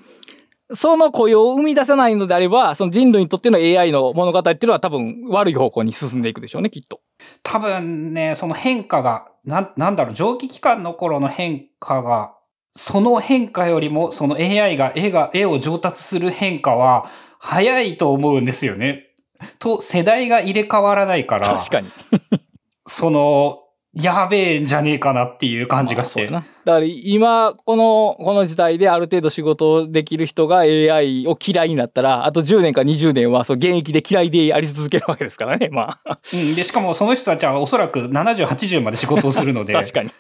[0.75, 7.01] その雇用を生み出せないのであれば、その人類にとっての AI の物語っていうのは多分悪い方向に進んでいくでしょうね、きっと。
[7.43, 12.35] 多分ね、その変化が、なん、なんだろう、蒸気機関の頃の変化が、
[12.75, 17.07] その変化よりも、その AI が絵が、絵を上達する変化は、
[17.39, 19.05] 早いと思うんですよね。
[19.61, 21.89] と、世代が入れ替わらないから、確かに。
[22.87, 23.66] その、
[24.01, 26.29] やべえんじゃねえかなっていう感じがして。
[26.31, 36.19] まあだから今、この、この時代である程度仕事をできる人が AI を嫌いになったら、あと10年か20年はそう現役で嫌いであり続けるわけですからね、まあ。
[36.35, 36.57] うん。
[36.57, 40.11] で、しかもその人たちはおそらく70、80まで仕事をするので、 確かに。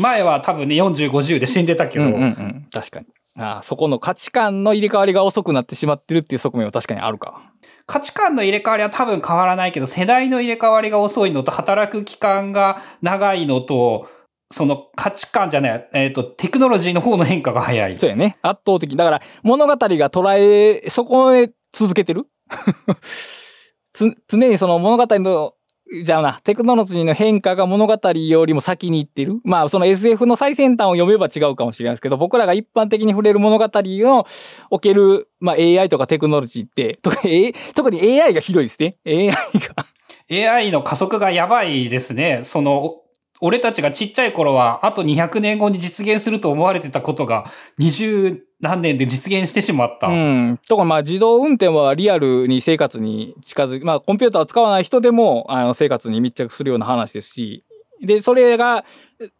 [0.00, 2.66] 前は多分ね、40、50で死んでたけど、うんうんうん。
[2.72, 3.06] 確かに。
[3.38, 7.52] ああ、そこの価値観の入れ替わりが遅くなってしまってるっていう側面は確かにあるか。
[7.86, 14.08] 価値観の入れ替わりは多分変わらないけど、世代の入れ替わりが遅いのと、働く期間が長いのと、
[14.50, 17.98] その価値観じゃない、えっ、と、テクノロジーの方の変化が早い。
[17.98, 18.38] そうやね。
[18.42, 18.96] 圧倒的。
[18.96, 22.26] だから、物語が捉え、そこへ続けてる？
[23.92, 25.54] つ常にその物語の、
[26.02, 29.40] じゃあな、テクノロジーの変化が物語よりも先に行ってる？
[29.44, 34.26] まあ、その SF の最先端を読めば違うかもしれないですけど、僕らが一般的に触れる物語の
[34.70, 38.96] おける、まあ、AI とかテクノロジーって、特に AI がひどいですね。
[39.06, 40.54] AI が。
[40.56, 42.40] AI の加速がやばいですね。
[42.42, 42.96] その、
[43.40, 47.44] 俺たちがちっちゃい頃は、あと200年後に実現すると思われてたことが、
[47.78, 50.08] 20何年で実現してしまった。
[50.08, 50.58] うん。
[50.68, 57.64] とか、まあ、自動運転はリアルに生活に近づき、まあ、コンピューターを使わない人でも、あの、生活に密着するような話ですし、
[58.00, 58.84] で、それが、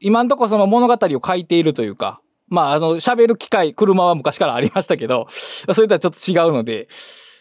[0.00, 6.88] 今んとこその物語を書いているというか、まあ、あの、喋る機会、車は昔からありましたけど、 それとはちょっと違うので、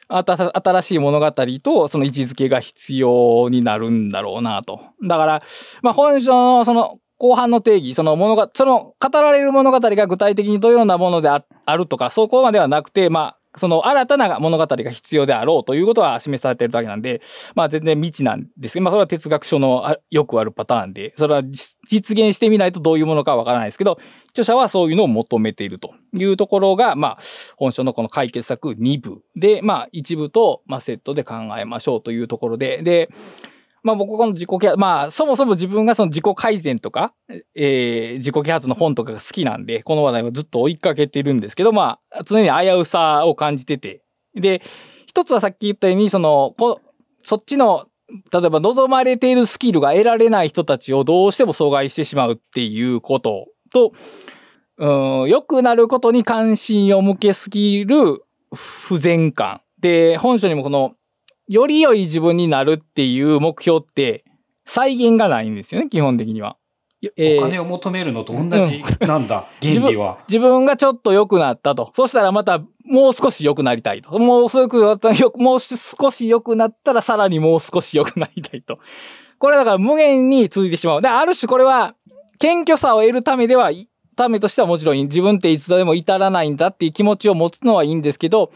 [0.07, 4.81] 新しい物語とその位置づけが必要になるんだろうなと。
[5.03, 5.41] だから、
[5.81, 11.43] まあ、本書のその後半の定義、その物が、その語られる物語が具体的にどのようなものであ
[11.77, 17.21] るとか、そこまではなくて、まあ、その新たな物語が必要であろうということは示されているだけなんで、
[17.55, 23.97] まあ全然未知なんですけど、まあそれは哲学書のよくあるパターンで、それは実現してみないとどういうものかわからないですけど、
[24.29, 27.17] 著者はそういうのを求めているというところが、まあ
[27.55, 33.09] 本書のこの解決策2部で、まあ1部と、セットで考えましょうというところで、で、
[33.85, 37.13] まあ僕この自己啓発、まあそもそも自分がその自己改善とか、
[37.55, 44.01] えー自己啓発の本とかが好きなんで、この話題はずっと追いかけてるんですけど、まあ常に危うさを感じてて。
[44.33, 44.63] で、
[45.05, 46.81] 一つはさっき言ったように、その、こ
[47.21, 47.85] そっちの、
[48.33, 53.93] 例えば望まれているスキルが得られない人たちをどうしても阻害してしまうっていうことと、
[54.77, 58.23] うん、良くなることに関心を向けすぎる
[58.53, 59.61] 不全感。
[59.79, 60.95] で、本書にもこの、
[61.47, 64.23] より良い自分になるっていう目標って、
[64.65, 66.57] 再現がないんですよね、基本的には。
[67.17, 70.19] えーお金を求めるのと同じなんだ、 原理は。
[70.27, 71.91] 自分がちょっと良くなったと。
[71.95, 74.17] そしたらまたもう少し良くなりたいと。
[74.17, 78.79] もう少しなったよもう少し良くなったらさらにもう少し良くなりたいと。
[79.37, 81.01] これだから無限に続いてしまう。
[81.01, 81.95] で、ある種これは
[82.39, 88.51] 謙虚さを得るためでは、いためとしてはもちろん自分っていつでも至らないんだっていう気持ちを持つのはいいんですけど、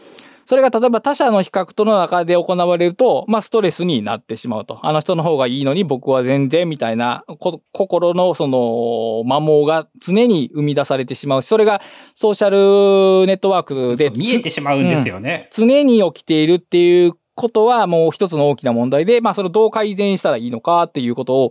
[0.50, 4.84] それが例えば他者の比較との中で行われると、まあストレスになってしまうと。
[4.84, 11.80] あの人の方がいいのに僕は全然みたいなこ心のその摩耗が常に生み出されてしまうし、それが
[12.16, 15.48] ソーシャルネットワークで見えてしまうんですよね。
[15.52, 21.50] 常に起きているっていうことはもう一つの大きな問題で、まあそれをどう改善したらいいのかっていうことを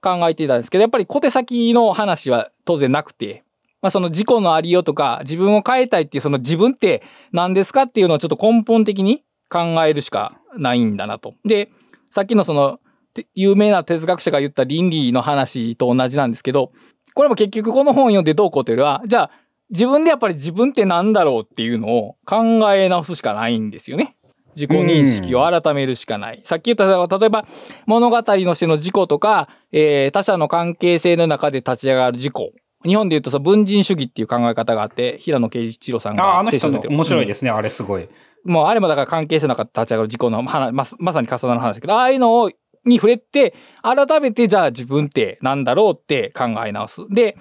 [0.00, 3.44] 考えていたんですけど、やっぱり小手先の話は当然なくて、
[3.82, 7.02] まあその自己のありようとか自分を変えたいっていうその自分って
[7.32, 11.34] 何ですかっていうのをちょっと根本的に考えるしかないんだなと。
[11.44, 11.70] で、
[12.10, 12.80] さっきのその
[13.34, 16.72] 有名な哲学者が言った倫理の話と同じなんですけど、
[17.14, 19.30] これも結局この本読んでどうこうというよりは、じゃあ
[19.70, 24.16] 自分でやっぱり自分って何だろうっていうのを考え直すしかないんですよね。
[24.54, 26.40] 自己認識を改めるしかない。
[26.44, 27.46] さっき言った、例えば
[27.86, 32.52] 物語のしての事故とか、えー他者の関係性の中で立ち上がる事故。
[32.84, 38.08] 日本で言うとさ、文人主義っていう考え方があって、平野啓一郎さんがああの人の面白いですね、あれすごい。
[38.44, 42.50] もうあれもだから関係性の中で立ち上がる事故の話ままさに重なる話だけど、ああいうのを
[42.86, 47.06] に触れて、改めてじゃあ自分ってなんだろうって考え直す。
[47.10, 47.36] で、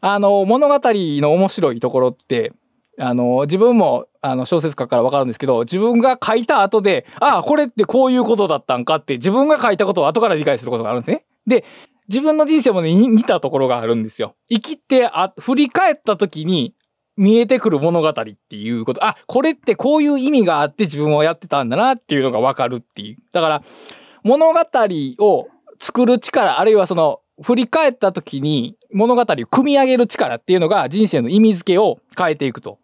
[0.00, 2.52] あの、物語の面白いところって、
[3.00, 11.24] あの、自分も、あの、小説家からわかるんですけど、自分が書いた後で、ああ、これってこういうことだったんかって、自分が書いたことを後から理解することがあるんですね。
[11.46, 11.64] で、
[12.08, 14.34] 自分の人生もね、に似たところがあるんですよ。
[14.50, 16.74] 生きて、あ、振り返った時に、
[17.18, 19.04] 見えてくる物語っていうこと。
[19.04, 23.16] あ、これってこういう意味があって自分はやってたんだなっていうのがわかるっていう。
[23.32, 23.62] だから、
[24.22, 24.60] 物語
[25.18, 25.48] を
[25.80, 32.78] 作る力、あるいはその、振り返った時に物語を組み上げる力っていうのが人生の意味付けを変えていくと。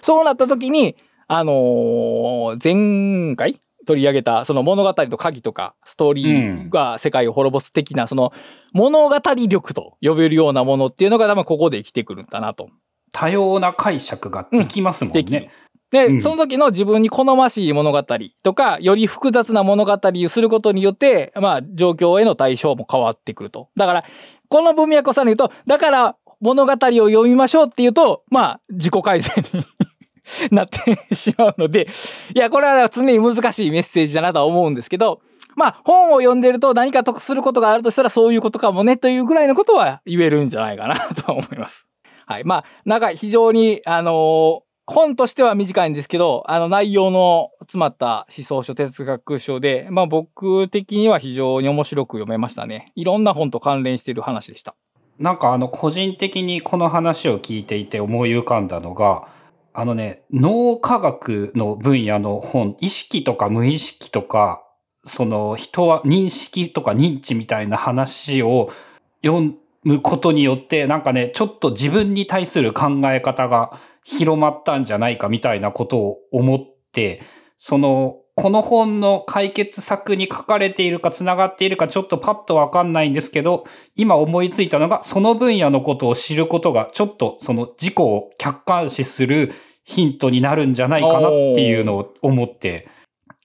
[0.00, 0.96] そうなった時に、
[1.28, 8.32] あのー前回取り上げたその物語と鍵とかストーリーが世界を滅ぼす的なその
[8.72, 12.68] 物語力と呼べるようなものっていうのが多分ここで生きてくるんだなと。
[13.12, 15.50] 多様な解釈ができますもんできるね。
[15.90, 18.04] で、うんその時の自分に好ましい物語
[18.42, 23.68] とか、より複雑な物語をすることによって、まあ、状況への対象も変わってくると。
[23.76, 24.04] だから、
[24.48, 29.64] この文脈をさらに言うと、だから物語を読みましょうっていうと、まあ、自己改善に
[30.50, 31.88] なってしまうので、
[32.34, 35.20] いや、これは常に難しいメッセージだなとは思うんですけど、
[35.54, 41.86] まあ、本を読んでると何か得することがあるとしたらそういうことかもねというぐらいのことは言えるんじゃないかなとは思います。
[42.26, 42.44] はい。
[42.44, 52.92] まあ、なんか非常に、あのー本としては短いんですけど、あの内容の詰まった思想書、哲学書で、まあ僕的には非常に面白く読めましたね。
[52.94, 54.76] いろんな本と関連している話でした。
[55.18, 59.26] なんかあの個人的にこの話を聞いていて思い浮かんだのが、
[59.78, 64.64] あのね、脳科学の分野の本、意識とか無意識とか、
[65.04, 68.72] その人は認識とか認知みたいな話を
[69.22, 69.54] 読
[69.84, 76.60] むことによって、なんかね、ちょっと自分に対する考え方が広まったんじゃないかみたいなことを思っ
[76.92, 77.20] て、
[77.58, 89.52] その、この本の解決策に書かれているか繋がっているかちょっとパッとわかんないんですけど、今思いついたのが、その分野のことを知ることが、ちょっとその自己を客観視する
[89.86, 92.88] ヒントになるんじゃないかなっていうのを思って、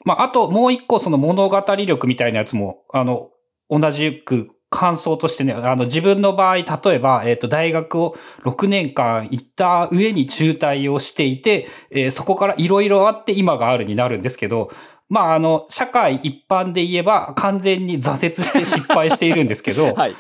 [0.04, 3.30] まあ、あともう一個その物語力みたいなやつも、あの、
[3.70, 14.72] 同じく感想としてね、あの自分の場合、例えば、えっ、と、大学を6年間行った上に中退をしていて、えーそこからいろいろあって今があるになるんですけど、
[15.10, 20.16] まあ、あの、社会一般で言えば完全に挫折して失敗しているんですけど、 はい。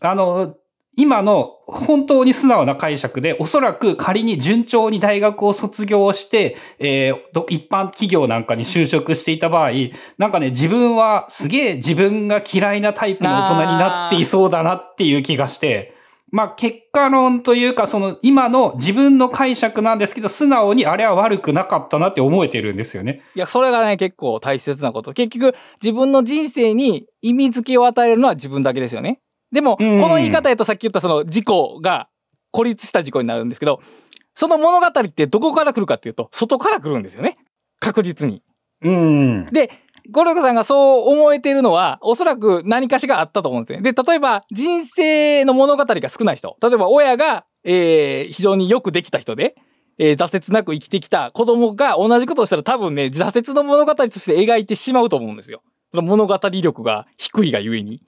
[0.00, 0.54] あの、
[0.96, 9.70] 今の本当に素直な解釈で、おそらく仮に順調に大学を卒業して、えーど一般企業なんかに就職していた場合、
[10.16, 15.92] なんかね、自分はすげえ自分が嫌いなタイプの大人になっていそうだなっていう気がして、
[16.30, 23.22] まあ結果論というか、その今の自分の解釈なんですけど、素直にあれは悪くなかったなって思えてるんですよね。
[23.34, 25.12] いや、それがね、結構大切なこと。
[25.12, 29.20] 結局、自分の人生に意味付けを与えるのは自分だけですよね。
[29.52, 32.08] でも、こうんの言い方やとさっき言ったその事故が
[32.50, 33.80] 孤立した事故になるんですけど、
[34.34, 37.38] その物語ってどこから来るかっていうと、外から来るんですよね。
[37.80, 38.42] 確実に。
[38.82, 39.46] うん。
[39.46, 39.70] で、
[40.10, 43.92] ゴルフさんがそう思えているのは、おそらく何かしがあったと思うんですね。
[43.92, 46.56] で、例えば、人生の物語が少ない人。
[46.62, 49.56] 例えば、親が、えー非常によくできた人で、
[49.98, 55.62] えー挫折なく生きてきた子供が同じことをしたら多分ね、挫折の物語として描いてしまうと思うんですよ。
[55.92, 58.00] その物語力が低いがゆえに。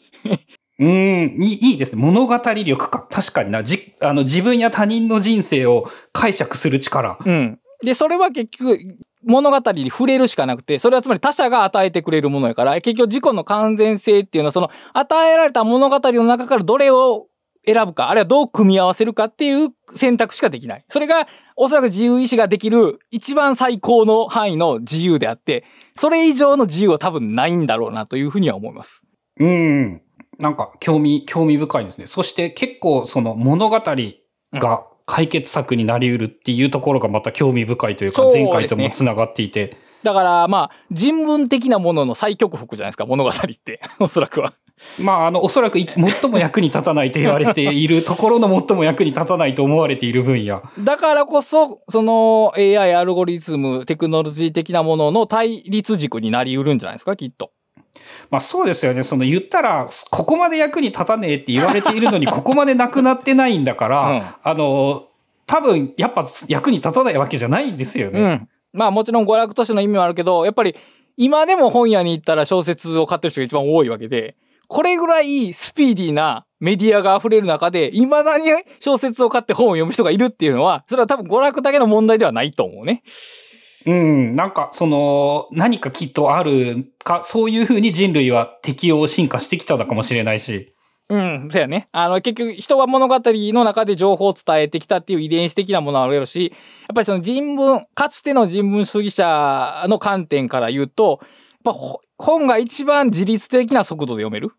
[0.79, 2.01] うーん、いいいいですね。
[2.01, 3.07] 物語力か。
[3.11, 3.63] 確かにな。
[3.63, 7.19] じ、あの、自分や他人の人生を解釈する力。
[7.25, 7.59] うん。
[7.85, 8.79] で、それは結局、
[9.25, 17.27] 物語に触れるしかなくて、それはつまり他者が与えてくれるものやから、結局自己の完全性っていうのは、その与えられた物語の中からどれを
[17.67, 20.85] 選ぶか、あるいはどう組み合わせるかっていう選択しかできない。
[20.89, 21.27] それが、
[21.57, 29.03] おそらく自由意志ができる一番最高の範囲の自由であって、それ以上の自由は多分ないんだろうなというふうには思います。
[29.41, 30.03] うん。
[30.39, 32.07] なんか、興味、興味深いですね。
[32.07, 33.81] そして結構、その物語
[34.53, 39.77] が解決策になり得るっていうところがまた興味深いというか、前回とも繋がっていて。
[40.03, 43.81] だから、まあ、人文的なものの最極北じゃないですか、物語って。
[43.99, 44.53] おそらくは。
[45.01, 50.63] まあ、あの、おそらくい 最も役に立たないと言われているところの最も役に立たないと思われている分野。
[50.79, 57.51] だからこそ、その AI、アルゴリズム、テクノロジー的なものの対立軸になり得るんじゃないですか、きっと。
[58.31, 59.03] まあそうですよね。
[59.03, 65.05] その言ったら、ここまで役に立たねえって言われているのに、 ここまでなくなってないんだから、うんあの、
[65.47, 68.21] 多分、やっぱ役に立たないわけじゃないんですよね。
[68.21, 68.49] うん。
[68.73, 70.77] まあもちろん娯楽としての意味はあるけど、やっぱり
[71.17, 74.37] 今でも本屋に行ったら小説を買ってる人が一番多いわけで、
[74.69, 78.45] これぐらいスピーディーなメディアが溢れる中で、未だに
[78.81, 83.03] 小説を買って本を読む人がいるっていうのは、それは多分娯楽だけの問題ではないと思うね。
[83.89, 90.75] うん、なんか、その、何かきっとあるか、そういうふうに人類は適応進化してきたのかもしれないし。
[91.09, 91.87] うん、そうやね。
[91.91, 101.21] あの、結局、人は物語の中で情報を伝えてきたっていう遺伝子的なものはあるやろし、やっぱりその人文、かつての人文主義者の観点から言うと、
[101.65, 104.51] やっぱ本が一番自律的な速度で読める。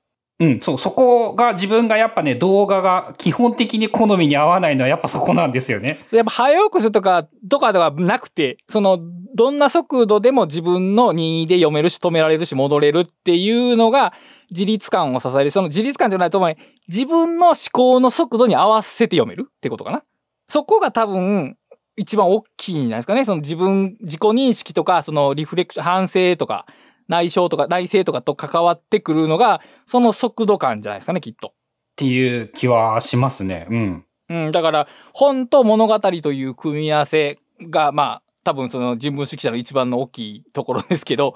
[0.42, 6.00] うん、そう、そこが自分がやっぱね、動画が基本的に好みに合わないのはやっぱそこなんですよね。
[6.12, 9.00] やっぱ早送りとか、とかではなくて、その、
[9.36, 14.14] どんな速度でも自分の任意で読めるし、止められるし、戻れるっていうのが、
[14.50, 15.52] 自立感を支える。
[15.52, 20.04] その自立感じゃないと、お前、自分の思考の速度に合わせて読めるってことかな？
[20.48, 21.58] そこが多分、
[21.98, 23.26] 一番大きいんじゃないですかね。
[23.26, 26.66] その自分、自己認識とか、そのリフレクション、反省とか、
[27.10, 31.47] 内省とか、内省とかと関わってくるのが、その速度感じゃないですかね、きっと。
[31.47, 31.51] っ
[31.97, 33.68] ていう気はしますね。
[33.70, 34.05] うん。
[34.30, 37.39] うん、だから、本と物語という組み合わせ
[37.70, 41.36] が、まあ、多分その人文主義者の一番の大きいところですけど、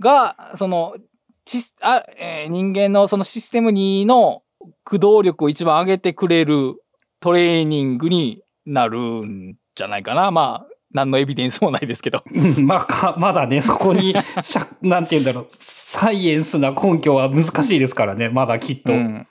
[0.00, 0.96] が、その、
[1.44, 4.42] ちあえー人間のそのシステム2の
[4.84, 6.82] 駆動力を一番上げてくれる
[7.20, 10.30] トレーニングになるんじゃないかな。
[10.30, 12.22] まあ、何のエビデンスもないですけど。
[12.32, 18.92] うんまあか、まだね、そこに、 しゃなんて言うんだろう、サイエンスな根拠は難しいですからね、まだきっと。
[18.92, 19.26] うん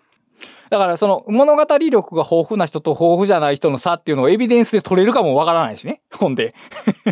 [0.70, 6.02] だからその物語力が豊富な人と豊富じゃない人の差っていうのをエビデンスで取れるかもわからないしね。
[6.12, 6.56] 本で。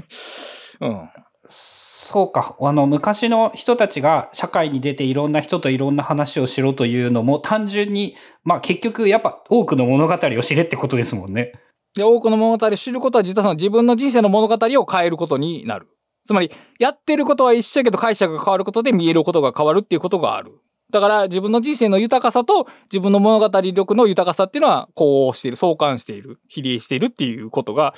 [0.81, 1.09] うん。
[1.47, 2.55] そうか。
[2.59, 11.51] あの、昔の人たちが社会に出ていろんな人といろんな話をしろというのも単純に、まあ結局やっぱ多くの物語を知れってことですもんね。
[11.95, 15.87] で、多くの物語を知ることは実はその自分の人生の物語を変えることになる。
[16.25, 20.59] つまり、やってることは一緒やけど解釈が変わることで見えることが変わるっていうことがある。
[20.91, 27.93] だから自分の人生の豊かさと自分の物語力の豊かさっていうのはこうしている、相関している、比例しているっていうことが、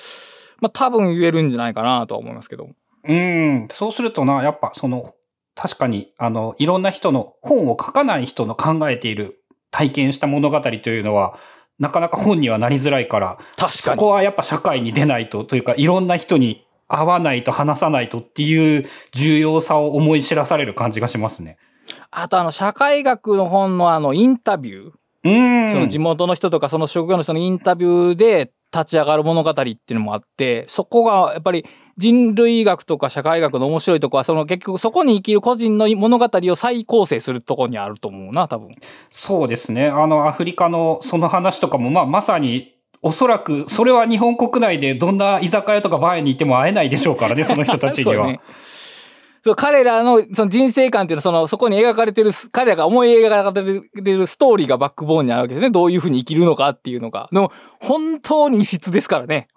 [0.62, 2.70] まあ多分言えるんじゃないかなとは思いますけど。
[3.06, 3.66] うん。
[3.70, 5.04] そうするとな、やっぱその、
[5.56, 11.38] 確かに、あの、いろんな人の本を書かない人の考えている体験した物語というのは、
[11.80, 21.58] なかなか本にはなりづらいから、確そこはやっぱ社会に出ないと、というか、いろんな人に会わないと話さないとっていう重要さを思い知らされる感じがしますね。
[22.12, 24.92] あとあの、社会学の本のあの、インタビュー。
[25.24, 25.72] うーん。
[25.72, 31.66] その地元の人とかその職業の人のインタビューで立ち上がる物語っていうのもあって、そこがやっぱり
[31.98, 38.72] 人類学とか社会学の面白いとこは、その結局そこに生きる個人の物語を再構成するとこにあると思うな、多分。
[39.12, 39.88] そうですね。
[39.88, 42.74] あの、アフリカのその話とかも、まあ、まさに、
[43.06, 48.28] おそらく、それは日本国内でどんな居酒屋とかバーに行っても会えないでしょうからね、その人たちには。
[48.28, 48.40] ね
[49.44, 55.70] そう彼らのその人生観っていうのは、その、そこに描かれてる、彼らが思い描かれてるストーリーがバックボーンにあるわけですね。
[55.70, 57.28] どういうふうに生きるのかっていうのが。
[57.34, 59.50] でも、本当に異質ですからね。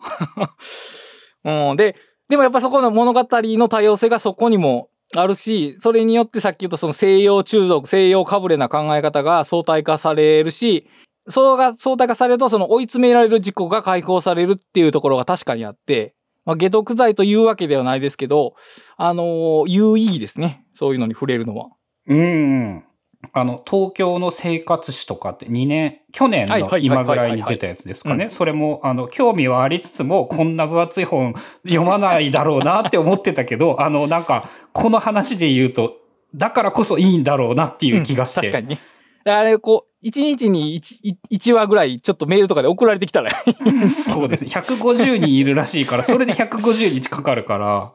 [1.45, 1.95] うん、で、
[2.28, 10.89] でもやっぱそこの物語の多様性がそこにもあるし、それによってさっき言ったその西洋中毒、西洋かぶれな考え方が相対化されるし、
[11.28, 16.15] それが相対化されると、その追い詰められる自己が解放されるっていうところが確かにあって、
[16.47, 18.55] まあ、解毒剤というわけではないですけど、
[18.97, 20.64] あのー有意義ですね。
[20.74, 21.70] そういうのに触れるのは。
[22.07, 22.84] うん。
[23.32, 28.30] あの、東京の生活史とかって2年、去年の今ぐらいに出たやつですかね。
[28.30, 31.34] それも、あの、興味はありつつも、こんな分厚い本
[31.66, 35.97] 読まないだろうなって思ってたけど、 あの、なんか、この話で言うと、
[36.34, 38.40] だからこそいいんだろうなっていう気がして。
[38.42, 38.78] 確かにね。
[39.24, 43.32] あれ、こう、1日に 1, 1話ぐらいちょっとメールとかで送られてきたら
[43.90, 44.44] そうです。
[44.44, 47.92] 150人いるらしいから、それで150日かかるから、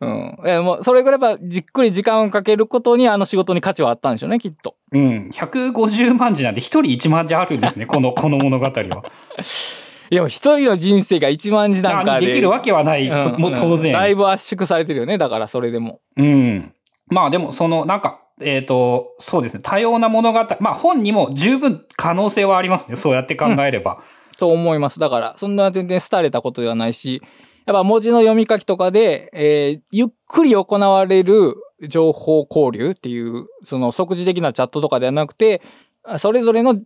[0.00, 0.38] うん。
[0.44, 4.74] えもう、それぐらいやっぱじっくり時間をかけることにあの仕事に価値はあったんでしょうね、きっと。
[4.90, 8.72] うん、150万字なんで1人1万字あるんですね、この、 この物語は。
[10.10, 12.10] いや、一人の人生が1万字なんかで。
[12.10, 13.92] 何できるわけはない、うんもう当然。
[13.92, 16.00] だいぶ圧縮されてるよね、だからそれでも。
[16.16, 16.72] うん。
[17.08, 24.02] まあでも、その、なんか、えっ、と、そうですね、多様な物語、まあ本にも十分可能性はありますね、そうやって考えれば。
[24.38, 24.98] と思います。
[24.98, 27.22] だから、そんな全然廃れたことではないし、
[27.66, 31.54] やっぱ文字の読み書きとかで、えーゆっくり行われる
[31.88, 35.62] 情報交流っていう、その即時的なチャットとかではなくて、
[36.18, 36.80] それぞれの、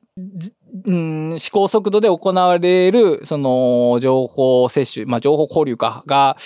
[0.84, 6.36] うん、思考速度で行われる、その、情報摂取、まあ、情報交流か、が、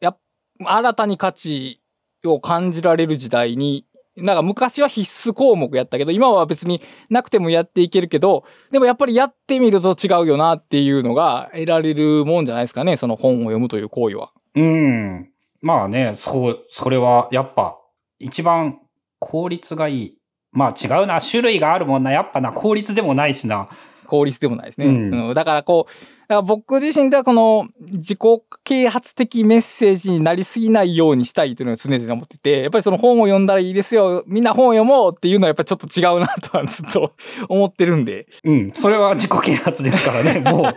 [0.00, 0.16] や
[0.64, 1.82] 新たに価値
[2.24, 3.85] を感じられる時代に、
[4.16, 14.30] なんか昔は必須項目やったけど、今は別になくてもやっていけるけど、でもやっぱりやってみると違うよなっていうのが得られるもんじゃないですかね、その本を読むという行為は。
[14.54, 15.30] うん。
[15.60, 17.78] まあね、そう、それはやっぱ、
[18.18, 18.78] 一番
[19.18, 20.18] 効率がいい。
[20.52, 23.68] まあ違うな、種類があるもんな、やっぱな、効率でもないしな。
[24.06, 24.86] 効率でもないですね。
[24.86, 28.18] うんうんだからこう、ら僕自身ではこの自己
[28.64, 37.12] 啓発的メッセージになりすぎないようにしたいというのを常々思ってて、やっぱりその本を読んだらいいですよ、みんな本を読もうっていうのはやっぱりちょっと違うなとはずっと
[37.48, 38.26] 思ってるんで。
[38.44, 40.76] うん、それは自己啓発ですからね、 もう。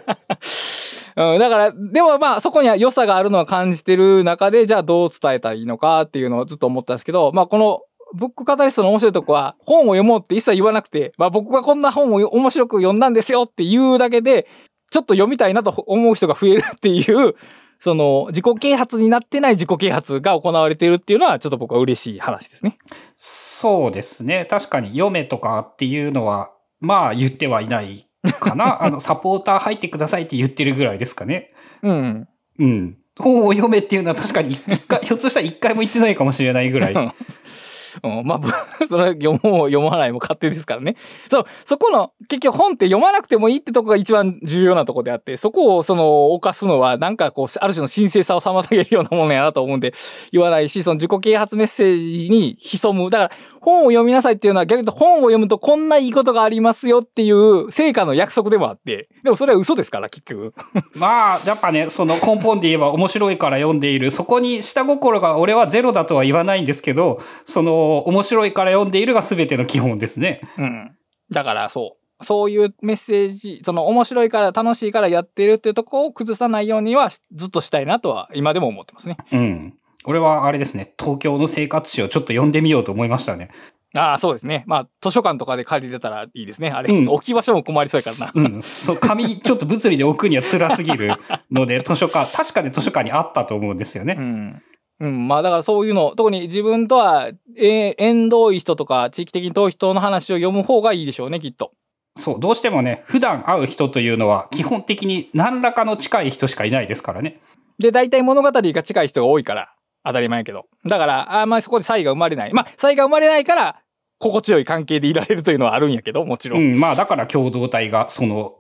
[1.16, 7.82] うん、だから、でもまあそこには良さがあるのは感じてる中で、じゃあどう伝えたらいいのかっていうのをずっと思ったんですけど、まあこの
[8.14, 14.48] ブックカタリストの面白いとこは、本を読もうって一切言わなくて、まあ僕がこんな本を面白く読んだんですよって言うだけで、
[14.90, 17.36] ちょっと読みたいなと思う人が増えるっていう、
[17.80, 22.78] その自己啓発になってない自己啓発が行われているっていうのはちょっと僕は嬉しい話ですね。
[23.16, 24.46] そうですね。
[24.50, 28.06] 確かに読めとかっていうのは、まあ言ってはいない
[28.40, 28.84] かな。
[28.84, 31.54] あの、サポーター入ってくださいって言ってるぐらいですかね。
[31.82, 32.28] うん。
[32.60, 32.98] うん。
[33.18, 36.94] 本を読めっていうのは確かに一回、ひょっとしたら一回も言ってないかもしれないぐらい。
[38.04, 38.42] うん、まあ、
[38.88, 40.96] それは読もう読まないも勝手ですからね。
[41.30, 49.94] そう、そこの、結局本って読まなくてもいいってとこが一番重要なとこであって、そこをその、犯すのは、なんかこう、ある種の神聖さを妨げるようなものやなと思うんで、
[50.32, 53.10] 言わないし、その自己啓発メッセージに潜む。
[53.10, 53.32] だから、
[53.62, 60.54] 本を読みなさいっていうのは逆に言うと本を読むとこんないいことがありますよっていう成果の約束でもあって、でもそれは嘘ですから、結局。
[60.96, 64.12] まあ、やっぱね、その根本で言えば面白いから読んでいる。
[64.12, 70.42] そこに下心が俺はゼロだとは言わないんですけど、その面白いから読んでいるが全ての基本ですね。
[70.58, 70.92] うん。
[71.32, 72.00] だからそう。
[72.22, 79.18] そういうメッセージ、その面白いから楽しいからやってるっていうところを崩さないようにはしずっとしたいなとは今でも思ってますね。
[79.32, 79.74] うん。
[80.06, 83.50] 俺はあれですね、東京の生活史をちょっと読んでみようと思いましたね。
[83.96, 84.64] ああ、そうですね。
[84.68, 86.70] まあ図書館とかで借りれたらいいですね。
[86.70, 88.50] あれ、うん置き場所も困りそうやからな。
[88.56, 88.62] うん。
[88.62, 91.14] そう、紙、ちょっと物理で置くには辛すぎる
[91.52, 94.16] ので、 図書館、確かに図書館にあったと思うんですよね。
[94.18, 94.62] うん。
[95.02, 101.72] うん、まあだからそういうの、特に自分とは、えー縁遠い人とか地域的に遠い人の話を読む方がいいでしょうね、きっと。
[102.16, 107.40] そう、どうしてもね、普段会う人というのは、基本的に何らかの近い人しかいないですからね。
[107.80, 109.74] で、大体物語が近い人が多いから、
[110.04, 110.68] 当たり前やけど。
[110.86, 112.54] だから、あんまりそこで差異が生まれない。
[112.54, 113.82] まあ、差異が生まれないから、
[114.20, 116.58] 心地よい関係でいられるというのはあるんやけど、もちろ。
[116.58, 118.60] うんん、まあだから共同体が、その、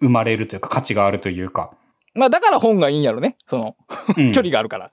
[0.00, 1.72] 生まれるというか価値があるというか。
[2.14, 3.36] まあ、だから本がいいんやろね。
[3.46, 3.76] その、
[4.16, 4.90] うん 距離があるから。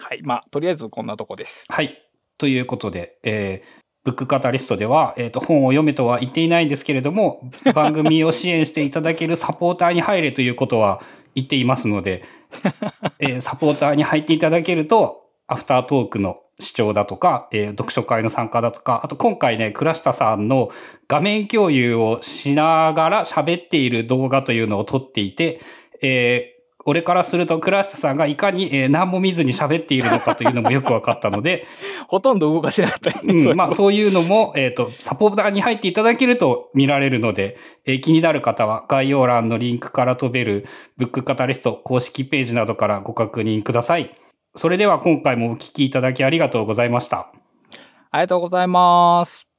[0.00, 0.20] はい。
[0.22, 1.64] まあ、とりあえずこんなとこです。
[1.68, 1.98] はい。
[2.38, 11.02] ということで、えーブックカタリストでは、えっ、と、本を読めとは言っていないんですけれども、番組を支援していただけるサポーターに入れということは
[11.34, 12.22] 言っていますので、
[13.20, 20.70] えーサポーターに入っていただけると、アフタートークの視聴だとか、えー読書会の参加だとか、あと今回ね、倉下さんの
[21.08, 25.60] 画面共有をしながら喋っている動画というのを撮っていて、
[26.02, 31.66] えー俺からすると倉下さんがいかに、えー何も見ずに喋っているのかというのもよく分かったので、
[32.08, 40.64] ほとんど動かしてなかった、ねうん、まあそういうのも、えっ、と、サポーターに入っていただけると見られるので、えー気になる方は概要欄のリンクから飛べる
[40.96, 44.14] ブックカタリスト公式ページなどからご確認ください。
[44.54, 47.32] それでは今回もお聞きいただきありがとうございました。
[48.10, 49.49] ありがとうございます。